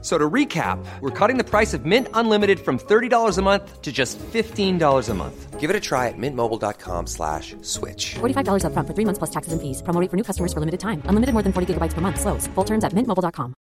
So 0.00 0.16
to 0.16 0.30
recap, 0.30 0.78
we're 1.00 1.10
cutting 1.10 1.38
the 1.38 1.44
price 1.44 1.74
of 1.74 1.84
Mint 1.84 2.06
Unlimited 2.14 2.60
from 2.60 2.78
$30 2.78 3.36
a 3.36 3.42
month 3.42 3.82
to 3.82 3.90
just 3.90 4.16
$15 4.32 5.08
a 5.08 5.14
month. 5.14 5.58
Give 5.58 5.70
it 5.70 5.74
a 5.74 5.80
try 5.80 6.06
at 6.06 6.14
mintmobile.com 6.16 7.08
slash 7.08 7.56
switch. 7.62 8.14
$45 8.20 8.62
upfront 8.62 8.86
for 8.86 8.94
three 8.94 9.04
months 9.04 9.18
plus 9.18 9.30
taxes 9.30 9.52
and 9.52 9.60
fees. 9.60 9.82
Promo 9.82 10.00
rate 10.00 10.08
for 10.08 10.16
new 10.16 10.22
customers 10.22 10.52
for 10.52 10.60
limited 10.60 10.78
time. 10.78 11.02
Unlimited 11.06 11.32
more 11.34 11.42
than 11.42 11.52
40 11.52 11.74
gigabytes 11.74 11.94
per 11.94 12.00
month. 12.00 12.20
Slows. 12.20 12.46
Full 12.54 12.64
terms 12.64 12.84
at 12.84 12.92
mintmobile.com. 12.94 13.54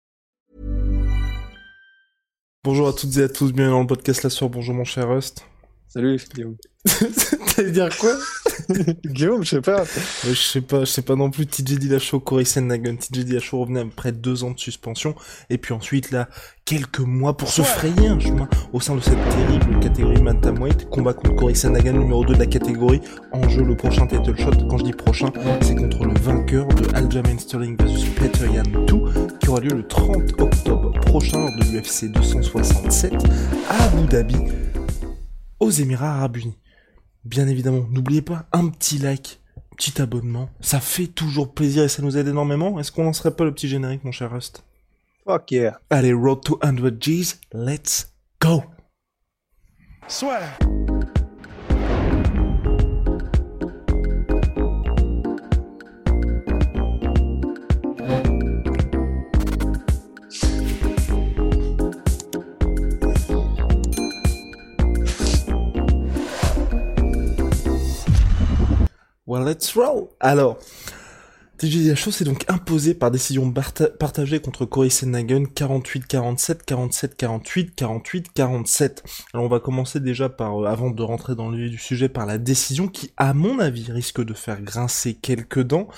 Bonjour 2.64 2.88
à 2.88 2.92
toutes 2.92 3.16
et 3.16 3.22
à 3.22 3.28
tous, 3.28 3.52
bienvenue 3.52 3.70
dans 3.76 3.80
le 3.82 3.86
podcast 3.86 4.24
La 4.24 4.30
Soir. 4.30 4.50
Bonjour 4.50 4.74
mon 4.74 4.82
cher 4.84 5.08
Rust. 5.08 5.46
Salut 5.86 6.18
Guillaume. 6.34 6.56
T'allais 7.54 7.70
dire 7.70 7.96
quoi 7.96 8.12
Guillaume, 9.04 9.44
je 9.44 9.50
sais 9.50 9.60
pas. 9.60 9.82
Ouais, 9.82 9.88
Je 10.24 10.32
sais 10.34 10.60
pas, 10.60 10.80
je 10.80 10.84
sais 10.90 11.02
pas 11.02 11.16
non 11.16 11.30
plus. 11.30 11.46
TJ 11.46 11.78
Dillashaw, 11.78 12.20
Corey 12.20 12.44
Sandhagen. 12.44 12.96
TJ 12.96 13.24
Dillashaw 13.24 13.60
revenait 13.60 13.80
après 13.80 14.12
deux 14.12 14.44
ans 14.44 14.50
de 14.50 14.58
suspension. 14.58 15.14
Et 15.50 15.58
puis 15.58 15.74
ensuite, 15.74 16.10
là, 16.10 16.28
quelques 16.64 17.00
mois 17.00 17.36
pour 17.36 17.48
se 17.48 17.62
frayer 17.62 18.08
un 18.08 18.18
chemin 18.18 18.48
au 18.72 18.80
sein 18.80 18.94
de 18.96 19.00
cette 19.00 19.22
terrible 19.30 19.80
catégorie 19.80 20.20
Bantamweight. 20.20 20.88
Combat 20.90 21.14
contre 21.14 21.34
Corey 21.36 21.54
Sandhagen, 21.54 21.92
numéro 21.92 22.24
2 22.24 22.34
de 22.34 22.38
la 22.38 22.46
catégorie. 22.46 23.00
En 23.32 23.48
jeu, 23.48 23.62
le 23.62 23.76
prochain 23.76 24.06
title 24.06 24.36
shot. 24.36 24.66
Quand 24.68 24.78
je 24.78 24.84
dis 24.84 24.92
prochain, 24.92 25.32
c'est 25.60 25.74
contre 25.74 26.04
le 26.04 26.18
vainqueur 26.20 26.66
de 26.68 26.94
Aljamain 26.94 27.38
Sterling 27.38 27.76
versus 27.78 28.08
Peter 28.10 28.46
Yan 28.52 28.62
2, 28.86 29.38
qui 29.40 29.48
aura 29.48 29.60
lieu 29.60 29.74
le 29.74 29.86
30 29.86 30.40
octobre 30.40 30.92
prochain 31.00 31.38
lors 31.38 31.54
de 31.56 31.64
l'UFC 31.72 32.10
267 32.12 33.14
à 33.68 33.84
Abu 33.84 34.06
Dhabi, 34.08 34.36
aux 35.60 35.70
Émirats 35.70 36.16
Arabes 36.16 36.36
Unis. 36.36 36.56
Bien 37.26 37.48
évidemment, 37.48 37.88
n'oubliez 37.90 38.22
pas 38.22 38.46
un 38.52 38.68
petit 38.68 38.98
like, 38.98 39.40
petit 39.76 40.00
abonnement. 40.00 40.48
Ça 40.60 40.78
fait 40.78 41.08
toujours 41.08 41.52
plaisir 41.52 41.82
et 41.82 41.88
ça 41.88 42.00
nous 42.00 42.16
aide 42.16 42.28
énormément. 42.28 42.78
Est-ce 42.78 42.92
qu'on 42.92 43.02
lancerait 43.02 43.34
pas 43.34 43.42
le 43.44 43.52
petit 43.52 43.66
générique, 43.66 44.04
mon 44.04 44.12
cher 44.12 44.30
Rust? 44.30 44.62
Fuck 45.24 45.50
yeah. 45.50 45.80
Allez, 45.90 46.12
road 46.12 46.44
to 46.44 46.56
100 46.62 47.00
G's, 47.00 47.40
let's 47.52 48.12
go 48.40 48.62
Well, 50.22 50.65
Alors, 70.20 70.58
TJ 71.58 71.78
Dillashaw 71.78 72.10
s'est 72.10 72.24
donc 72.24 72.44
imposé 72.48 72.94
par 72.94 73.10
décision 73.10 73.52
partagée 73.98 74.40
contre 74.40 74.64
Corey 74.64 74.88
Sandhagen 74.88 75.44
48-47, 75.44 76.64
47-48, 76.64 77.74
48-47. 77.74 79.02
Alors 79.34 79.44
on 79.44 79.48
va 79.48 79.60
commencer 79.60 80.00
déjà 80.00 80.28
par, 80.28 80.62
euh, 80.62 80.66
avant 80.66 80.90
de 80.90 81.02
rentrer 81.02 81.34
dans 81.34 81.50
le 81.50 81.58
vif 81.58 81.70
du 81.70 81.78
sujet, 81.78 82.08
par 82.08 82.24
la 82.24 82.38
décision 82.38 82.88
qui, 82.88 83.12
à 83.18 83.34
mon 83.34 83.58
avis, 83.58 83.90
risque 83.90 84.24
de 84.24 84.34
faire 84.34 84.62
grincer 84.62 85.14
quelques 85.14 85.62
dents. 85.62 85.88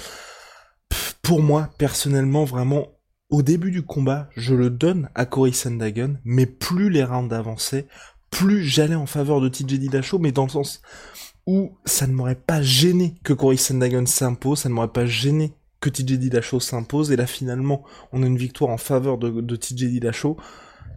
Pour 1.22 1.42
moi, 1.42 1.70
personnellement, 1.78 2.44
vraiment, 2.44 2.88
au 3.30 3.42
début 3.42 3.70
du 3.70 3.82
combat, 3.82 4.28
je 4.36 4.54
le 4.54 4.70
donne 4.70 5.08
à 5.14 5.24
Corey 5.24 5.52
Sandhagen, 5.52 6.18
mais 6.24 6.46
plus 6.46 6.90
les 6.90 7.04
rounds 7.04 7.34
avançaient, 7.34 7.86
plus 8.30 8.64
j'allais 8.64 8.94
en 8.96 9.06
faveur 9.06 9.40
de 9.40 9.48
TJ 9.48 9.78
Dillashaw, 9.78 10.18
mais 10.18 10.32
dans 10.32 10.44
le 10.44 10.50
sens 10.50 10.82
où 11.48 11.72
ça 11.86 12.06
ne 12.06 12.12
m'aurait 12.12 12.34
pas 12.34 12.60
gêné 12.60 13.14
que 13.24 13.32
Corey 13.32 13.56
Sandhagen 13.56 14.04
s'impose, 14.04 14.58
ça 14.58 14.68
ne 14.68 14.74
m'aurait 14.74 14.92
pas 14.92 15.06
gêné 15.06 15.54
que 15.80 15.88
TJ 15.88 16.18
Dillashaw 16.18 16.60
s'impose, 16.60 17.10
et 17.10 17.16
là 17.16 17.26
finalement, 17.26 17.84
on 18.12 18.22
a 18.22 18.26
une 18.26 18.36
victoire 18.36 18.70
en 18.70 18.76
faveur 18.76 19.16
de, 19.16 19.30
de 19.30 19.56
TJ 19.56 19.84
Dillashaw. 19.84 20.36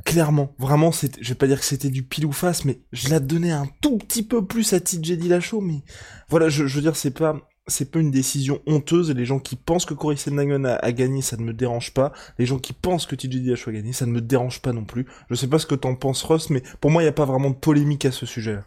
Clairement, 0.03 0.53
vraiment, 0.59 0.91
je 0.91 1.29
vais 1.29 1.35
pas 1.35 1.47
dire 1.47 1.57
que 1.57 1.65
c'était 1.65 1.89
du 1.89 2.03
pile 2.03 2.25
ou 2.25 2.33
face, 2.33 2.65
mais 2.65 2.81
je 2.91 3.07
la 3.07 3.21
donnais 3.21 3.51
un 3.51 3.65
tout 3.79 3.97
petit 3.97 4.23
peu 4.23 4.45
plus 4.45 4.73
à 4.73 4.81
TJ 4.81 5.13
Dillashaw, 5.13 5.61
mais 5.61 5.83
voilà, 6.27 6.49
je, 6.49 6.65
veux 6.65 6.81
dire, 6.81 6.97
c'est 6.97 7.11
pas, 7.11 7.37
c'est 7.67 7.89
pas 7.89 7.99
une 7.99 8.11
décision 8.11 8.59
honteuse, 8.67 9.09
et 9.09 9.13
les 9.13 9.23
gens 9.23 9.39
qui 9.39 9.55
pensent 9.55 9.85
que 9.85 9.93
Corey 9.93 10.17
Sandhagen 10.17 10.65
a, 10.65 10.75
a 10.75 10.91
gagné, 10.91 11.21
ça 11.21 11.37
ne 11.37 11.43
me 11.43 11.53
dérange 11.53 11.93
pas. 11.93 12.11
Les 12.37 12.45
gens 12.45 12.59
qui 12.59 12.73
pensent 12.73 13.05
que 13.05 13.15
TJ 13.15 13.29
Dillashaw 13.29 13.69
a 13.69 13.73
gagné, 13.73 13.93
ça 13.93 14.05
ne 14.05 14.11
me 14.11 14.19
dérange 14.19 14.61
pas 14.61 14.73
non 14.73 14.83
plus. 14.83 15.05
Je 15.29 15.35
sais 15.35 15.47
pas 15.47 15.59
ce 15.59 15.65
que 15.65 15.75
t'en 15.75 15.95
penses, 15.95 16.23
Ross, 16.23 16.49
mais 16.49 16.61
pour 16.81 16.91
moi, 16.91 17.03
il 17.03 17.05
n'y 17.05 17.09
a 17.09 17.13
pas 17.13 17.23
vraiment 17.23 17.51
de 17.51 17.55
polémique 17.55 18.03
à 18.03 18.11
ce 18.11 18.25
sujet-là. 18.25 18.65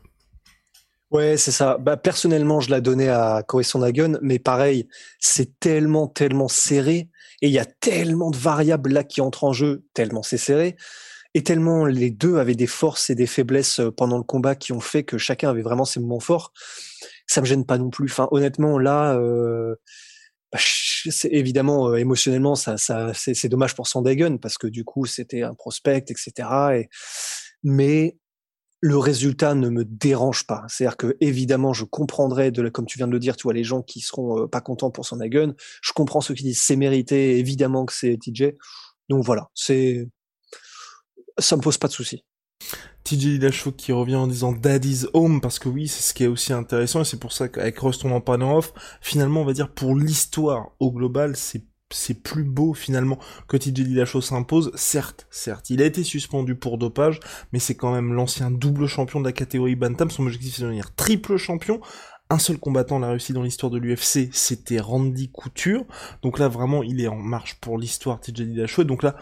Ouais, 1.15 1.37
c'est 1.37 1.53
ça. 1.53 1.79
Bah, 1.79 1.97
personnellement, 1.97 2.59
je 2.59 2.71
la 2.71 2.81
donnais 2.81 3.09
à 3.09 3.45
Corey 3.47 3.63
Sandhagen, 3.63 4.19
mais 4.21 4.41
pareil, 4.41 4.89
c'est 5.21 5.61
tellement, 5.61 6.09
tellement 6.09 6.49
serré, 6.49 7.09
et 7.41 7.47
il 7.47 7.53
y 7.53 7.61
a 7.61 7.65
tellement 7.65 8.33
de 8.33 8.37
variables 8.37 8.93
là 8.93 9.05
qui 9.05 9.21
entrent 9.21 9.45
en 9.45 9.53
jeu, 9.53 9.85
tellement 9.95 10.25
c'est 10.25 10.39
serré, 10.39 10.75
et 11.35 11.45
tellement 11.45 11.87
les 11.87 12.11
deux 12.11 12.39
avaient 12.39 12.57
des 12.57 12.67
forces 12.67 13.11
et 13.11 13.15
des 13.15 13.29
faiblesses 13.29 13.79
euh, 13.79 13.93
pendant 13.93 14.19
le 14.19 14.25
combat 14.25 14.57
qui 14.57 14.73
ont 14.73 14.81
fait 14.81 15.05
que 15.05 15.17
chacun 15.17 15.51
avait 15.51 15.63
vraiment 15.63 15.85
ses 15.85 16.01
moments 16.01 16.19
forts. 16.19 16.53
Ça 17.29 17.41
me 17.41 17.47
gêne 17.47 17.65
pas 17.65 17.79
non 17.79 17.91
plus. 17.91 18.07
Enfin, 18.11 18.27
honnêtement, 18.33 18.77
là, 18.81 19.15
euh, 19.17 19.77
bah, 20.53 20.59
évidemment 21.31 21.91
euh, 21.91 21.97
émotionnellement, 21.97 22.57
ça, 22.57 22.77
ça, 22.77 23.13
c'est 23.15 23.49
dommage 23.49 23.77
pour 23.77 23.87
Sandhagen 23.87 24.39
parce 24.39 24.59
que 24.59 24.67
du 24.67 24.85
coup, 24.85 25.07
c'était 25.07 25.43
un 25.43 25.55
prospect, 25.55 26.07
etc. 26.09 26.33
Et, 26.75 26.89
mais 27.63 28.17
le 28.87 28.99
résultat 28.99 29.55
ne 29.55 29.71
me 29.71 29.83
dérange 29.83 30.47
pas. 30.47 30.63
C'est-à-dire 30.69 30.99
que 30.99 31.17
évidemment, 31.23 31.73
je 31.73 31.87
comprendrais, 31.87 32.51
de 32.51 32.61
la, 32.61 32.69
comme 32.69 32.85
tu 32.85 32.99
viens 32.99 33.07
de 33.07 33.13
le 33.13 33.19
dire, 33.19 33.35
tu 33.35 33.45
vois, 33.45 33.55
les 33.55 33.65
gens 33.65 33.81
qui 33.81 34.01
seront 34.01 34.43
euh, 34.43 34.47
pas 34.47 34.61
contents 34.61 34.91
pour 34.91 35.07
son 35.07 35.21
Hagen. 35.21 35.55
Je 35.81 35.95
comprends 35.95 36.21
ceux 36.21 36.35
qui 36.35 36.43
disent 36.43 36.61
c'est 36.61 36.77
mérité, 36.77 37.39
évidemment 37.39 37.87
que 37.87 37.95
c'est 37.95 38.19
TJ. 38.19 38.53
Donc 39.09 39.25
voilà, 39.25 39.49
c'est 39.55 40.07
ça 41.39 41.57
me 41.57 41.63
pose 41.63 41.79
pas 41.79 41.89
de 41.89 41.95
souci. 41.95 42.25
TJ 43.05 43.39
Dillashaw 43.39 43.73
qui 43.73 43.91
revient 43.93 44.17
en 44.17 44.27
disant 44.27 44.53
Daddy's 44.53 45.09
Home 45.15 45.41
parce 45.41 45.59
que 45.59 45.71
oui 45.71 45.89
c'est 45.89 46.03
ce 46.03 46.13
qui 46.13 46.25
est 46.25 46.29
aussi 46.29 46.53
intéressant 46.53 47.01
et 47.01 47.05
c'est 47.05 47.19
pour 47.19 47.33
ça 47.33 47.49
qu'avec 47.49 47.79
Rust 47.79 48.05
on 48.05 48.13
en 48.13 48.21
parle 48.21 48.43
en 48.43 48.59
off 48.59 48.73
finalement 49.03 49.43
on 49.43 49.45
va 49.45 49.53
dire 49.53 49.73
pour 49.73 49.95
l'histoire 49.95 50.71
au 50.79 50.91
global 50.91 51.37
c'est 51.37 51.65
c'est 51.95 52.23
plus 52.23 52.45
beau 52.45 52.75
finalement 52.75 53.19
que 53.49 53.57
TJ 53.57 53.73
Dillashaw 53.73 54.21
s'impose 54.21 54.73
certes 54.75 55.27
certes 55.31 55.71
il 55.71 55.83
a 55.83 55.87
été 55.87 56.03
suspendu 56.03 56.55
pour 56.55 56.79
dopage 56.79 57.21
mais 57.53 57.59
c'est 57.59 57.75
quand 57.75 57.93
même 57.93 58.13
l'ancien 58.13 58.51
double 58.51 58.87
champion 58.87 59.21
de 59.21 59.27
la 59.27 59.33
catégorie 59.33 59.77
bantam 59.77 60.11
son 60.11 60.25
objectif 60.25 60.55
c'est 60.55 60.63
de 60.63 60.67
devenir 60.67 60.95
triple 60.95 61.37
champion 61.37 61.81
un 62.31 62.39
seul 62.39 62.59
combattant 62.59 62.99
l'a 62.99 63.11
réussi 63.11 63.33
dans 63.33 63.43
l'histoire 63.43 63.71
de 63.71 63.79
l'UFC, 63.79 64.31
c'était 64.33 64.81
Randy 64.81 65.29
Couture. 65.29 65.85
Donc 66.23 66.39
là, 66.39 66.49
vraiment, 66.49 66.83
il 66.83 67.01
est 67.01 67.07
en 67.07 67.17
marche 67.17 67.57
pour 67.61 67.79
l'histoire 67.79 68.19
TJ 68.19 68.43
Dillashaw. 68.43 68.83
Et 68.83 68.87
donc 68.87 69.03
là, 69.03 69.15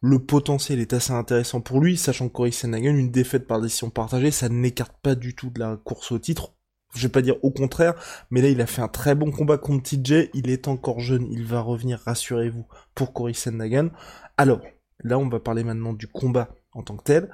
le 0.00 0.18
potentiel 0.18 0.80
est 0.80 0.92
assez 0.92 1.12
intéressant 1.12 1.60
pour 1.60 1.80
lui, 1.80 1.96
sachant 1.96 2.28
que 2.28 2.32
Corey 2.32 2.50
Sandhagen, 2.50 2.96
une 2.96 3.10
défaite 3.10 3.46
par 3.46 3.60
décision 3.60 3.90
partagée, 3.90 4.30
ça 4.30 4.48
n'écarte 4.48 4.96
pas 5.02 5.14
du 5.14 5.34
tout 5.34 5.50
de 5.50 5.60
la 5.60 5.76
course 5.76 6.12
au 6.12 6.18
titre. 6.18 6.54
Je 6.94 7.02
vais 7.02 7.12
pas 7.12 7.22
dire 7.22 7.36
au 7.42 7.50
contraire, 7.50 7.94
mais 8.30 8.40
là 8.40 8.48
il 8.48 8.60
a 8.60 8.66
fait 8.66 8.82
un 8.82 8.88
très 8.88 9.14
bon 9.14 9.30
combat 9.30 9.58
contre 9.58 9.90
TJ, 9.90 10.30
il 10.34 10.50
est 10.50 10.68
encore 10.68 11.00
jeune, 11.00 11.26
il 11.30 11.44
va 11.44 11.60
revenir, 11.60 12.00
rassurez-vous, 12.04 12.66
pour 12.94 13.12
Corey 13.12 13.34
Sandhagen. 13.34 13.90
Alors, 14.36 14.60
là 15.00 15.18
on 15.18 15.28
va 15.28 15.40
parler 15.40 15.64
maintenant 15.64 15.92
du 15.92 16.08
combat 16.08 16.48
en 16.72 16.82
tant 16.82 16.96
que 16.96 17.04
tel. 17.04 17.30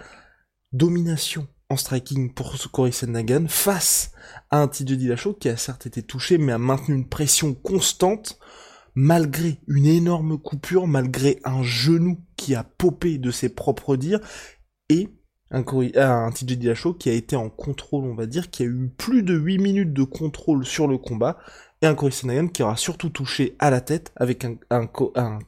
Domination 0.72 1.46
en 1.70 1.76
striking 1.76 2.34
pour 2.34 2.54
Corey 2.72 2.92
Sandhagen 2.92 3.46
face 3.48 4.12
à 4.50 4.60
un 4.60 4.68
TJ 4.68 4.96
Dillashaw 4.96 5.34
qui 5.34 5.48
a 5.48 5.56
certes 5.56 5.86
été 5.86 6.02
touché, 6.02 6.36
mais 6.36 6.52
a 6.52 6.58
maintenu 6.58 6.94
une 6.94 7.08
pression 7.08 7.54
constante 7.54 8.38
malgré 8.94 9.60
une 9.66 9.86
énorme 9.86 10.38
coupure, 10.38 10.86
malgré 10.86 11.40
un 11.44 11.62
genou 11.62 12.20
qui 12.36 12.54
a 12.54 12.64
popé 12.64 13.18
de 13.18 13.30
ses 13.30 13.48
propres 13.48 13.96
dires, 13.96 14.20
et 14.88 15.08
un, 15.50 16.30
TJ 16.32 16.56
Dillashaw 16.56 16.94
qui 16.94 17.10
a 17.10 17.12
été 17.12 17.36
en 17.36 17.50
contrôle, 17.50 18.04
on 18.04 18.14
va 18.14 18.26
dire, 18.26 18.50
qui 18.50 18.62
a 18.62 18.66
eu 18.66 18.90
plus 18.96 19.22
de 19.22 19.34
8 19.34 19.58
minutes 19.58 19.92
de 19.92 20.02
contrôle 20.02 20.66
sur 20.66 20.88
le 20.88 20.98
combat, 20.98 21.38
et 21.82 21.86
un 21.86 21.94
Corey 21.94 22.12
qui 22.52 22.62
aura 22.62 22.76
surtout 22.76 23.10
touché 23.10 23.56
à 23.58 23.70
la 23.70 23.80
tête 23.80 24.12
avec 24.16 24.44
un, 24.44 24.86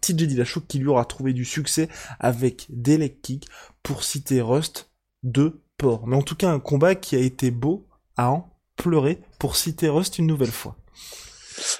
TJ 0.00 0.14
Dillashaw 0.14 0.60
qui 0.68 0.78
lui 0.78 0.88
aura 0.88 1.04
trouvé 1.04 1.32
du 1.32 1.44
succès 1.44 1.88
avec 2.20 2.66
des 2.68 2.98
leg 2.98 3.20
kicks, 3.20 3.46
pour 3.82 4.04
citer 4.04 4.40
Rust, 4.40 4.90
de 5.22 5.62
porc. 5.78 6.06
Mais 6.06 6.16
en 6.16 6.22
tout 6.22 6.36
cas, 6.36 6.50
un 6.50 6.60
combat 6.60 6.94
qui 6.94 7.16
a 7.16 7.20
été 7.20 7.50
beau 7.50 7.86
à 8.16 8.30
en 8.30 8.52
pleurer, 8.76 9.20
pour 9.38 9.56
citer 9.56 9.88
Rust 9.88 10.18
une 10.18 10.26
nouvelle 10.26 10.50
fois. 10.50 10.76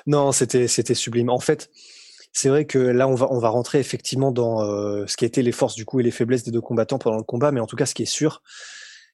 Non, 0.07 0.33
c'était 0.33 0.69
c'était 0.69 0.95
sublime. 0.95 1.31
En 1.31 1.39
fait, 1.39 1.71
c'est 2.37 2.51
vrai 2.51 2.67
que 2.67 2.79
là, 2.79 3.09
on 3.09 3.15
va 3.15 3.29
on 3.31 3.39
va 3.39 3.49
rentrer 3.49 3.79
effectivement 3.79 4.31
dans 4.31 4.63
euh, 4.63 5.07
ce 5.07 5.17
qui 5.17 5.25
a 5.25 5.27
été 5.27 5.41
les 5.41 5.53
forces 5.53 5.75
du 5.75 5.87
coup 5.87 6.01
et 6.01 6.03
les 6.03 6.11
faiblesses 6.11 6.45
des 6.45 6.51
deux 6.51 6.61
combattants 6.61 6.99
pendant 6.99 7.17
le 7.17 7.23
combat, 7.23 7.51
mais 7.51 7.61
en 7.61 7.67
tout 7.67 7.77
cas, 7.77 7.87
ce 7.87 7.95
qui 7.95 8.03
est 8.03 8.05
sûr, 8.05 8.43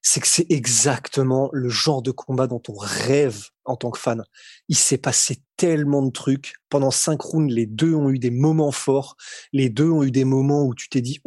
c'est 0.02 0.20
que 0.20 0.26
c'est 0.26 0.46
exactement 0.50 1.48
le 1.52 1.68
genre 1.68 2.02
de 2.02 2.10
combat 2.10 2.48
dont 2.48 2.62
on 2.68 2.74
rêve 2.76 3.46
en 3.64 3.76
tant 3.76 3.92
que 3.92 3.98
fan. 3.98 4.24
Il 4.68 4.76
s'est 4.76 4.98
passé 4.98 5.38
tellement 5.56 6.02
de 6.02 6.10
trucs. 6.10 6.54
Pendant 6.68 6.90
cinq 6.90 7.20
rounds, 7.20 7.54
les 7.54 7.66
deux 7.66 7.94
ont 7.94 8.10
eu 8.10 8.18
des 8.18 8.32
moments 8.32 8.72
forts. 8.72 9.16
Les 9.52 9.70
deux 9.70 9.88
ont 9.88 10.02
eu 10.02 10.10
des 10.10 10.24
moments 10.24 10.64
où 10.64 10.74
tu 10.74 10.88
t'es 10.88 11.00
dit, 11.00 11.20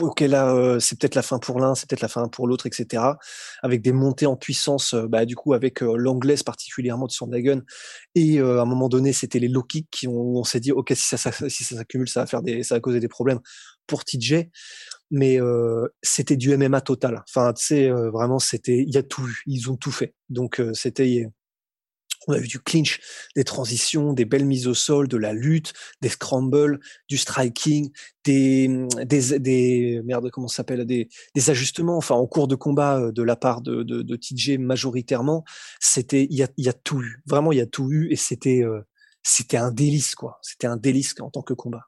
ok 0.00 0.20
là, 0.22 0.52
euh, 0.52 0.80
c'est 0.80 0.98
peut-être 0.98 1.14
la 1.14 1.22
fin 1.22 1.38
pour 1.38 1.60
l'un, 1.60 1.76
c'est 1.76 1.88
peut-être 1.88 2.00
la 2.00 2.08
fin 2.08 2.26
pour 2.26 2.48
l'autre, 2.48 2.66
etc. 2.66 3.04
Avec 3.62 3.82
des 3.82 3.92
montées 3.92 4.26
en 4.26 4.36
puissance, 4.36 4.94
euh, 4.94 5.06
bah, 5.06 5.24
du 5.24 5.36
coup 5.36 5.52
avec 5.54 5.82
euh, 5.82 5.94
l'anglaise 5.96 6.42
particulièrement 6.42 7.06
de 7.06 7.12
Sandhagen. 7.12 7.62
Et 8.16 8.40
à 8.40 8.62
un 8.62 8.64
moment 8.64 8.88
donné, 8.88 9.12
c'était 9.12 9.38
les 9.38 9.48
low 9.48 9.62
kicks 9.62 9.88
qui 9.90 10.08
ont, 10.08 10.38
on 10.38 10.44
s'est 10.44 10.60
dit, 10.60 10.72
ok 10.72 10.92
si 10.96 11.06
ça, 11.06 11.16
ça 11.16 11.30
si 11.30 11.62
ça 11.62 11.76
s'accumule, 11.76 12.08
ça 12.08 12.20
va 12.20 12.26
faire 12.26 12.42
des, 12.42 12.64
ça 12.64 12.74
va 12.74 12.80
causer 12.80 12.98
des 12.98 13.08
problèmes 13.08 13.40
pour 13.86 14.04
TJ 14.04 14.48
mais 15.10 15.40
euh, 15.40 15.88
c'était 16.02 16.36
du 16.36 16.56
MMA 16.56 16.80
total. 16.80 17.22
Enfin, 17.28 17.52
tu 17.52 17.64
sais, 17.64 17.90
euh, 17.90 18.10
vraiment, 18.10 18.38
c'était, 18.38 18.78
il 18.78 18.92
y 18.92 18.96
a 18.98 19.02
tout 19.02 19.26
eu, 19.26 19.42
ils 19.46 19.70
ont 19.70 19.76
tout 19.76 19.92
fait. 19.92 20.14
Donc, 20.28 20.60
euh, 20.60 20.72
c'était, 20.74 21.28
on 22.28 22.32
a 22.32 22.38
vu 22.38 22.48
du 22.48 22.58
clinch, 22.58 23.00
des 23.36 23.44
transitions, 23.44 24.12
des 24.12 24.24
belles 24.24 24.46
mises 24.46 24.66
au 24.66 24.74
sol, 24.74 25.06
de 25.06 25.16
la 25.16 25.32
lutte, 25.32 25.74
des 26.00 26.08
scrambles, 26.08 26.80
du 27.08 27.18
striking, 27.18 27.92
des, 28.24 28.68
des, 29.04 29.38
des 29.38 30.00
merde, 30.04 30.30
comment 30.30 30.48
s'appelle, 30.48 30.84
des, 30.86 31.08
des 31.36 31.50
ajustements. 31.50 31.96
Enfin, 31.96 32.16
en 32.16 32.26
cours 32.26 32.48
de 32.48 32.56
combat 32.56 33.12
de 33.12 33.22
la 33.22 33.36
part 33.36 33.60
de, 33.60 33.84
de, 33.84 34.02
de 34.02 34.16
TJ 34.16 34.58
majoritairement, 34.58 35.44
c'était, 35.80 36.26
il 36.28 36.36
y 36.36 36.42
a, 36.42 36.48
y 36.56 36.68
a 36.68 36.72
tout 36.72 37.00
eu. 37.00 37.22
Vraiment, 37.26 37.52
il 37.52 37.58
y 37.58 37.62
a 37.62 37.66
tout 37.66 37.92
eu 37.92 38.10
et 38.10 38.16
c'était, 38.16 38.64
c'était 39.22 39.56
un 39.58 39.70
délice, 39.70 40.16
quoi. 40.16 40.38
C'était 40.42 40.66
un 40.66 40.76
délice 40.76 41.14
en 41.20 41.30
tant 41.30 41.42
que 41.42 41.54
combat 41.54 41.86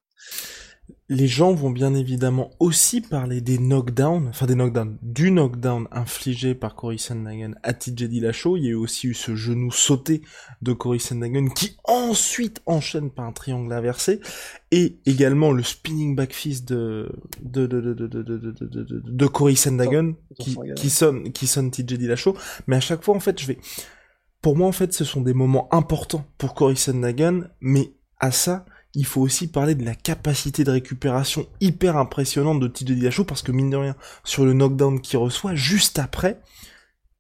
les 1.11 1.27
gens 1.27 1.55
vont 1.55 1.71
bien 1.71 1.95
évidemment 1.95 2.51
aussi 2.61 3.01
parler 3.01 3.41
des 3.41 3.57
knockdowns, 3.57 4.29
enfin 4.29 4.45
des 4.45 4.55
knockdowns, 4.55 4.99
du 5.01 5.31
knockdown 5.31 5.89
infligé 5.91 6.55
par 6.55 6.75
Cory 6.75 6.99
Sandhagen 6.99 7.55
à 7.63 7.73
TJ 7.73 8.05
Dillashaw. 8.05 8.59
Il 8.59 8.65
y 8.67 8.73
a 8.73 8.79
aussi 8.79 9.09
eu 9.09 9.15
ce 9.15 9.35
genou 9.35 9.71
sauté 9.71 10.21
de 10.61 10.75
Cory 10.75 11.01
Sandhagen 11.01 11.49
qui 11.49 11.79
ensuite 11.85 12.61
enchaîne 12.67 13.11
par 13.11 13.25
un 13.25 13.33
triangle 13.33 13.73
inversé 13.73 14.21
et 14.71 14.99
également 15.07 15.51
le 15.51 15.63
spinning 15.63 16.15
back 16.15 16.35
fist 16.35 16.69
de 16.69 17.11
de 17.41 17.67
de 17.67 17.81
de 17.81 17.95
de 17.95 18.07
de 18.07 18.23
de, 18.23 18.53
de, 18.83 19.03
de 19.07 19.27
Cory 19.27 19.57
Sandhagen 19.57 20.13
qui, 20.39 20.59
qui 20.77 20.91
sonne 20.91 21.33
qui 21.33 21.47
sonne 21.47 21.71
TJ 21.71 21.95
Dillashaw. 21.95 22.37
Mais 22.67 22.77
à 22.77 22.81
chaque 22.81 23.03
fois 23.03 23.17
en 23.17 23.21
fait 23.21 23.41
je 23.41 23.47
vais, 23.47 23.59
pour 24.43 24.57
moi 24.57 24.69
en 24.69 24.73
fait 24.73 24.93
ce 24.93 25.05
sont 25.05 25.23
des 25.23 25.35
moments 25.35 25.73
importants 25.73 26.27
pour 26.37 26.55
Cory 26.55 26.77
Sandhagen, 26.77 27.49
mais 27.63 27.95
à 28.21 28.31
ça 28.31 28.67
il 28.95 29.05
faut 29.05 29.21
aussi 29.21 29.49
parler 29.49 29.75
de 29.75 29.85
la 29.85 29.95
capacité 29.95 30.65
de 30.65 30.71
récupération 30.71 31.47
hyper 31.61 31.97
impressionnante 31.97 32.61
de 32.61 32.69
Dillashaw 32.69 33.25
parce 33.25 33.43
que 33.43 33.53
mine 33.53 33.71
de 33.71 33.77
rien, 33.77 33.97
sur 34.25 34.45
le 34.45 34.55
knockdown 34.55 35.01
qu'il 35.01 35.19
reçoit, 35.19 35.55
juste 35.55 35.99
après, 35.99 36.41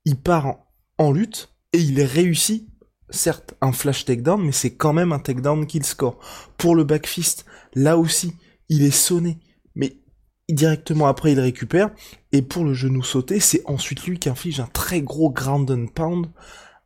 il 0.04 0.16
part 0.16 0.56
en, 0.96 1.12
lutte 1.12 1.50
et 1.72 1.78
il 1.78 2.00
réussit, 2.02 2.68
certes, 3.10 3.54
un 3.60 3.72
flash 3.72 4.04
takedown, 4.04 4.42
mais 4.42 4.52
c'est 4.52 4.74
quand 4.74 4.92
même 4.92 5.12
un 5.12 5.18
takedown 5.18 5.66
qu'il 5.66 5.84
score. 5.84 6.18
Pour 6.56 6.74
le 6.74 6.84
backfist, 6.84 7.44
là 7.74 7.98
aussi, 7.98 8.32
il 8.68 8.82
est 8.82 8.90
sonné, 8.90 9.38
mais 9.74 9.98
directement 10.48 11.06
après 11.06 11.32
il 11.32 11.40
récupère, 11.40 11.90
et 12.32 12.40
pour 12.40 12.64
le 12.64 12.72
genou 12.72 13.02
sauté, 13.02 13.40
c'est 13.40 13.62
ensuite 13.66 14.06
lui 14.06 14.18
qui 14.18 14.30
inflige 14.30 14.60
un 14.60 14.66
très 14.66 15.02
gros 15.02 15.30
ground 15.30 15.70
and 15.70 15.86
pound 15.94 16.28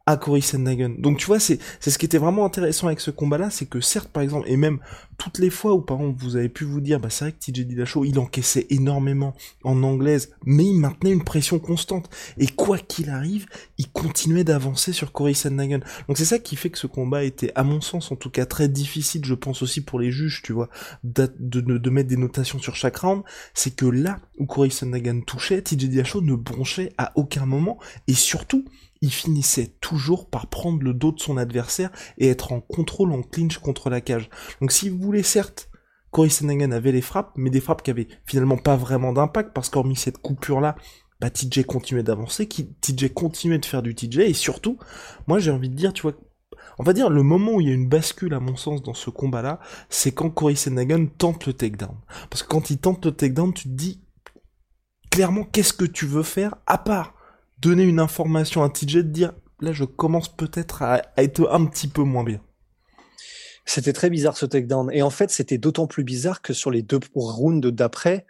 à 0.06 0.16
Cory 0.16 0.42
Sandhagen. 0.42 0.94
Donc 0.98 1.18
tu 1.18 1.26
vois, 1.26 1.38
c'est 1.38 1.58
ce 1.80 1.98
qui 1.98 2.06
était 2.06 2.18
vraiment 2.18 2.44
intéressant 2.44 2.88
avec 2.88 3.00
ce 3.00 3.10
combat-là, 3.10 3.50
c'est 3.50 3.66
que 3.66 3.80
certes, 3.80 4.08
par 4.08 4.22
exemple, 4.22 4.48
et 4.48 4.56
même 4.56 4.78
toutes 5.18 5.38
les 5.38 5.50
fois 5.50 5.74
où 5.74 5.80
par 5.80 5.98
exemple 5.98 6.18
vous 6.20 6.36
avez 6.36 6.48
pu 6.48 6.64
vous 6.64 6.80
dire, 6.80 6.98
bah 6.98 7.10
c'est 7.10 7.26
vrai 7.26 7.32
que 7.32 7.38
TJ 7.38 7.66
Dillashaw, 7.66 8.04
il 8.04 8.18
encaissait 8.18 8.66
énormément 8.70 9.34
en 9.62 9.82
anglaise, 9.82 10.32
mais 10.44 10.64
il 10.64 10.74
maintenait 10.74 11.12
une 11.12 11.22
pression 11.22 11.60
constante. 11.60 12.10
Et 12.38 12.48
quoi 12.48 12.78
qu'il 12.78 13.10
arrive, 13.10 13.46
il 13.78 13.90
continuait 13.90 14.44
d'avancer 14.44 14.92
sur 14.92 15.12
Cory 15.12 15.34
Sandhagen. 15.34 15.80
Donc 16.08 16.18
c'est 16.18 16.24
ça 16.24 16.38
qui 16.40 16.56
fait 16.56 16.70
que 16.70 16.78
ce 16.78 16.88
combat 16.88 17.22
était, 17.22 17.52
à 17.54 17.62
mon 17.62 17.80
sens 17.80 18.10
en 18.10 18.16
tout 18.16 18.30
cas, 18.30 18.46
très 18.46 18.68
difficile, 18.68 19.24
je 19.24 19.34
pense 19.34 19.62
aussi 19.62 19.84
pour 19.84 20.00
les 20.00 20.10
juges, 20.10 20.42
tu 20.42 20.52
vois, 20.52 20.68
de, 21.04 21.32
de, 21.38 21.60
de 21.60 21.90
mettre 21.90 22.08
des 22.08 22.16
notations 22.16 22.58
sur 22.58 22.74
chaque 22.74 22.96
round, 22.96 23.22
c'est 23.54 23.76
que 23.76 23.86
là 23.86 24.18
où 24.38 24.46
Cory 24.46 24.72
Sandhagen 24.72 25.20
touchait, 25.20 25.62
TJ 25.62 25.88
Dillashaw 25.88 26.22
ne 26.22 26.34
bronchait 26.34 26.92
à 26.98 27.12
aucun 27.14 27.46
moment, 27.46 27.78
et 28.08 28.14
surtout, 28.14 28.64
il 29.02 29.12
finissait 29.12 29.74
toujours 29.80 30.30
par 30.30 30.46
prendre 30.46 30.82
le 30.82 30.94
dos 30.94 31.12
de 31.12 31.20
son 31.20 31.36
adversaire 31.36 31.90
et 32.16 32.28
être 32.28 32.52
en 32.52 32.60
contrôle 32.60 33.12
en 33.12 33.22
clinch 33.22 33.58
contre 33.58 33.90
la 33.90 34.00
cage. 34.00 34.30
Donc 34.60 34.72
si 34.72 34.88
vous 34.88 34.98
voulez, 34.98 35.24
certes, 35.24 35.68
Corey 36.10 36.28
Sandhagen 36.28 36.70
avait 36.72 36.92
les 36.92 37.00
frappes, 37.02 37.32
mais 37.36 37.50
des 37.50 37.60
frappes 37.60 37.82
qui 37.82 37.90
avaient 37.90 38.08
finalement 38.26 38.56
pas 38.56 38.76
vraiment 38.76 39.12
d'impact, 39.12 39.52
parce 39.52 39.68
qu'hormis 39.68 39.96
cette 39.96 40.18
coupure-là, 40.18 40.76
bah, 41.20 41.30
TJ 41.30 41.64
continuait 41.64 42.02
d'avancer, 42.02 42.46
TJ 42.46 43.12
continuait 43.12 43.58
de 43.58 43.66
faire 43.66 43.82
du 43.82 43.94
TJ, 43.94 44.18
et 44.18 44.34
surtout, 44.34 44.78
moi 45.26 45.38
j'ai 45.38 45.50
envie 45.50 45.70
de 45.70 45.74
dire, 45.74 45.92
tu 45.92 46.02
vois, 46.02 46.12
on 46.78 46.84
va 46.84 46.92
dire 46.92 47.10
le 47.10 47.22
moment 47.22 47.54
où 47.54 47.60
il 47.60 47.68
y 47.68 47.70
a 47.70 47.74
une 47.74 47.88
bascule 47.88 48.34
à 48.34 48.40
mon 48.40 48.56
sens 48.56 48.82
dans 48.82 48.94
ce 48.94 49.10
combat-là, 49.10 49.58
c'est 49.88 50.12
quand 50.12 50.30
Corey 50.30 50.54
Sandhagen 50.54 51.06
tente 51.06 51.46
le 51.46 51.54
takedown. 51.54 51.96
Parce 52.30 52.42
que 52.42 52.48
quand 52.48 52.70
il 52.70 52.78
tente 52.78 53.04
le 53.04 53.12
takedown, 53.12 53.52
tu 53.52 53.64
te 53.64 53.74
dis 53.74 54.04
clairement 55.10 55.44
qu'est-ce 55.44 55.72
que 55.72 55.84
tu 55.84 56.06
veux 56.06 56.22
faire 56.22 56.54
à 56.66 56.78
part 56.78 57.14
donner 57.62 57.84
une 57.84 58.00
information 58.00 58.62
à 58.62 58.68
TJ 58.68 58.96
de 58.96 59.02
dire 59.02 59.32
là 59.60 59.72
je 59.72 59.84
commence 59.84 60.28
peut-être 60.28 60.82
à, 60.82 61.02
être 61.16 61.48
un 61.50 61.64
petit 61.64 61.88
peu 61.88 62.02
moins 62.02 62.24
bien. 62.24 62.40
C'était 63.64 63.92
très 63.92 64.10
bizarre 64.10 64.36
ce 64.36 64.44
takedown. 64.44 64.90
Et 64.92 65.02
en 65.02 65.10
fait, 65.10 65.30
c'était 65.30 65.56
d'autant 65.56 65.86
plus 65.86 66.02
bizarre 66.02 66.42
que 66.42 66.52
sur 66.52 66.72
les 66.72 66.82
deux 66.82 66.98
rounds 67.14 67.70
d'après, 67.70 68.26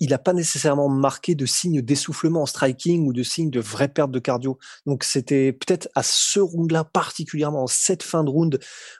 il 0.00 0.10
n'a 0.10 0.18
pas 0.18 0.32
nécessairement 0.32 0.88
marqué 0.88 1.36
de 1.36 1.46
signe 1.46 1.80
d'essoufflement 1.80 2.42
en 2.42 2.46
striking 2.46 3.06
ou 3.06 3.12
de 3.12 3.22
signe 3.22 3.50
de 3.50 3.60
vraie 3.60 3.86
perte 3.86 4.10
de 4.10 4.18
cardio. 4.18 4.58
Donc 4.84 5.04
c'était 5.04 5.52
peut-être 5.52 5.88
à 5.94 6.02
ce 6.02 6.40
round-là 6.40 6.82
particulièrement, 6.82 7.62
en 7.62 7.68
cette 7.68 8.02
fin 8.02 8.24
de 8.24 8.30
round, 8.30 8.58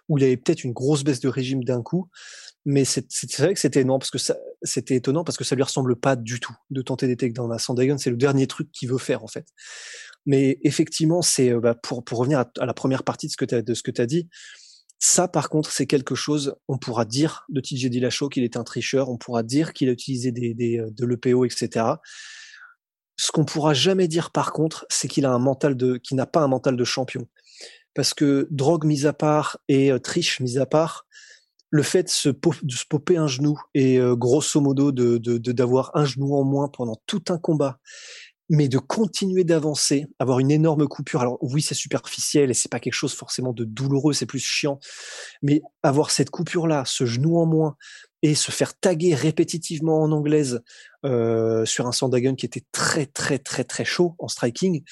où 0.09 0.19
il 0.19 0.25
avait 0.25 0.37
peut-être 0.37 0.63
une 0.63 0.73
grosse 0.73 1.03
baisse 1.03 1.19
de 1.19 1.29
régime 1.29 1.65
d'un 1.65 1.83
coup. 1.83 2.09
Mais 2.65 2.85
c'est 2.85 3.05
vrai 3.39 3.55
que 3.55 3.61
c'était 3.61 3.81
étonnant 3.81 3.99
parce 3.99 4.11
que 4.11 4.19
c'était 4.63 4.95
étonnant 4.95 5.25
parce 5.25 5.37
que 5.37 5.45
ça 5.45 5.57
lui 5.57 5.65
ressemble 5.65 5.97
pas 5.97 6.15
du 6.15 6.39
tout 6.39 6.55
de 6.71 6.81
tenter 6.81 7.09
des 7.09 7.17
takes 7.17 7.33
dans 7.33 7.49
la 7.49 7.59
Sandagon. 7.59 7.99
C'est 7.99 8.11
le 8.11 8.17
dernier 8.17 8.47
truc 8.47 8.71
qu'il 8.71 8.89
veut 8.89 8.99
faire 8.99 9.25
en 9.25 9.27
fait. 9.27 9.47
Mais 10.27 10.59
effectivement, 10.63 11.23
c'est 11.23 11.53
euh, 11.53 11.61
bah, 11.61 11.75
pour 11.75 12.05
pour 12.05 12.19
revenir 12.19 12.39
à, 12.39 12.67
la 12.67 12.75
première 12.75 13.03
partie 13.03 13.27
de 13.27 13.33
ce 13.33 13.37
que 13.37 13.45
tu 13.45 13.63
de 13.63 13.75
ce 13.75 13.83
que 13.83 13.91
tu 13.91 14.01
as 14.01 14.07
dit. 14.07 14.29
Ça, 15.01 15.27
par 15.27 15.49
contre, 15.49 15.73
c'est 15.73 15.87
quelque 15.87 16.15
chose. 16.15 16.55
On 16.69 16.79
pourra 16.79 17.05
dire 17.05 17.45
de 17.49 17.61
TJ 17.61 17.87
Dillashaw 17.87 18.29
qu'il 18.29 18.45
est 18.45 18.57
un 18.57 18.63
tricheur. 18.63 19.11
On 19.11 19.19
pourra 19.19 19.43
dire 19.43 19.73
qu'il 19.73 19.89
a 19.89 19.93
utilisé 19.93 20.31
des, 20.31 20.55
des 20.55 20.79
euh, 20.79 20.91
de 20.93 21.05
l'EPO, 21.05 21.45
etc. 21.45 21.87
Ce 23.17 23.33
qu'on 23.33 23.45
pourra 23.45 23.75
jamais 23.75 24.07
dire, 24.07 24.31
par 24.31 24.53
contre, 24.53 24.87
c'est 24.89 25.09
qu'il 25.09 25.25
a 25.27 25.33
un 25.33 25.41
mental 25.41 25.77
de, 25.77 25.97
qu'il 25.97 26.17
n'a 26.17 26.27
pas 26.27 26.41
un 26.41 26.47
mental 26.47 26.77
de 26.77 26.85
champion. 26.85 27.27
Parce 27.95 28.15
que 28.15 28.47
drogue 28.53 28.85
mise 28.85 29.07
à 29.07 29.13
part 29.13 29.59
et 29.67 29.91
euh, 29.91 29.99
triche 29.99 30.39
mise 30.39 30.59
à 30.59 30.67
part, 30.67 31.05
le 31.73 31.83
fait 31.83 32.05
de 32.05 32.09
se, 32.11 32.29
de 32.29 32.75
popper 32.89 33.17
un 33.17 33.27
genou 33.27 33.59
et 33.75 33.99
euh, 33.99 34.15
grosso 34.15 34.61
modo 34.61 34.93
de 34.93 35.19
d'avoir 35.19 35.91
un 35.95 36.05
genou 36.05 36.37
en 36.37 36.45
moins 36.45 36.69
pendant 36.69 37.01
tout 37.07 37.25
un 37.31 37.39
combat, 37.39 37.79
mais 38.51 38.69
de 38.69 38.77
continuer 38.77 39.43
d'avancer, 39.43 40.07
avoir 40.19 40.39
une 40.39 40.51
énorme 40.51 40.87
coupure. 40.87 41.23
Alors 41.23 41.39
oui, 41.41 41.63
c'est 41.63 41.75
superficiel 41.75 42.51
et 42.51 42.55
c'est 42.55 42.71
pas 42.71 42.79
quelque 42.79 42.93
chose 42.93 43.15
forcément 43.15 43.55
de 43.55 43.65
douloureux, 43.65 44.13
c'est 44.13 44.27
plus 44.27 44.39
chiant, 44.39 44.79
mais 45.41 45.63
avoir 45.83 46.11
cette 46.11 46.29
coupure 46.29 46.67
là, 46.67 46.85
ce 46.85 47.07
genou 47.07 47.39
en 47.39 47.47
moins 47.47 47.77
et 48.21 48.35
se 48.35 48.51
faire 48.51 48.79
taguer 48.79 49.15
répétitivement 49.15 50.03
en 50.03 50.13
anglaise 50.13 50.61
euh, 51.07 51.65
sur 51.65 51.87
un 51.87 51.93
Sandagun 51.93 52.35
qui 52.35 52.45
était 52.45 52.65
très 52.71 53.07
très 53.07 53.39
très 53.39 53.65
très 53.65 53.87
chaud 53.87 54.15
en 54.19 54.29
striking, 54.29 54.85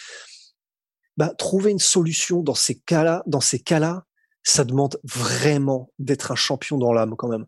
bah 1.18 1.34
trouver 1.36 1.72
une 1.72 1.78
solution 1.78 2.42
dans 2.42 2.54
ces 2.54 2.76
cas-là, 2.76 3.22
dans 3.26 3.42
ces 3.42 3.58
cas-là, 3.58 4.06
ça 4.42 4.64
demande 4.64 4.98
vraiment 5.04 5.92
d'être 5.98 6.32
un 6.32 6.36
champion 6.36 6.78
dans 6.78 6.92
l'âme 6.92 7.14
quand 7.16 7.28
même. 7.28 7.46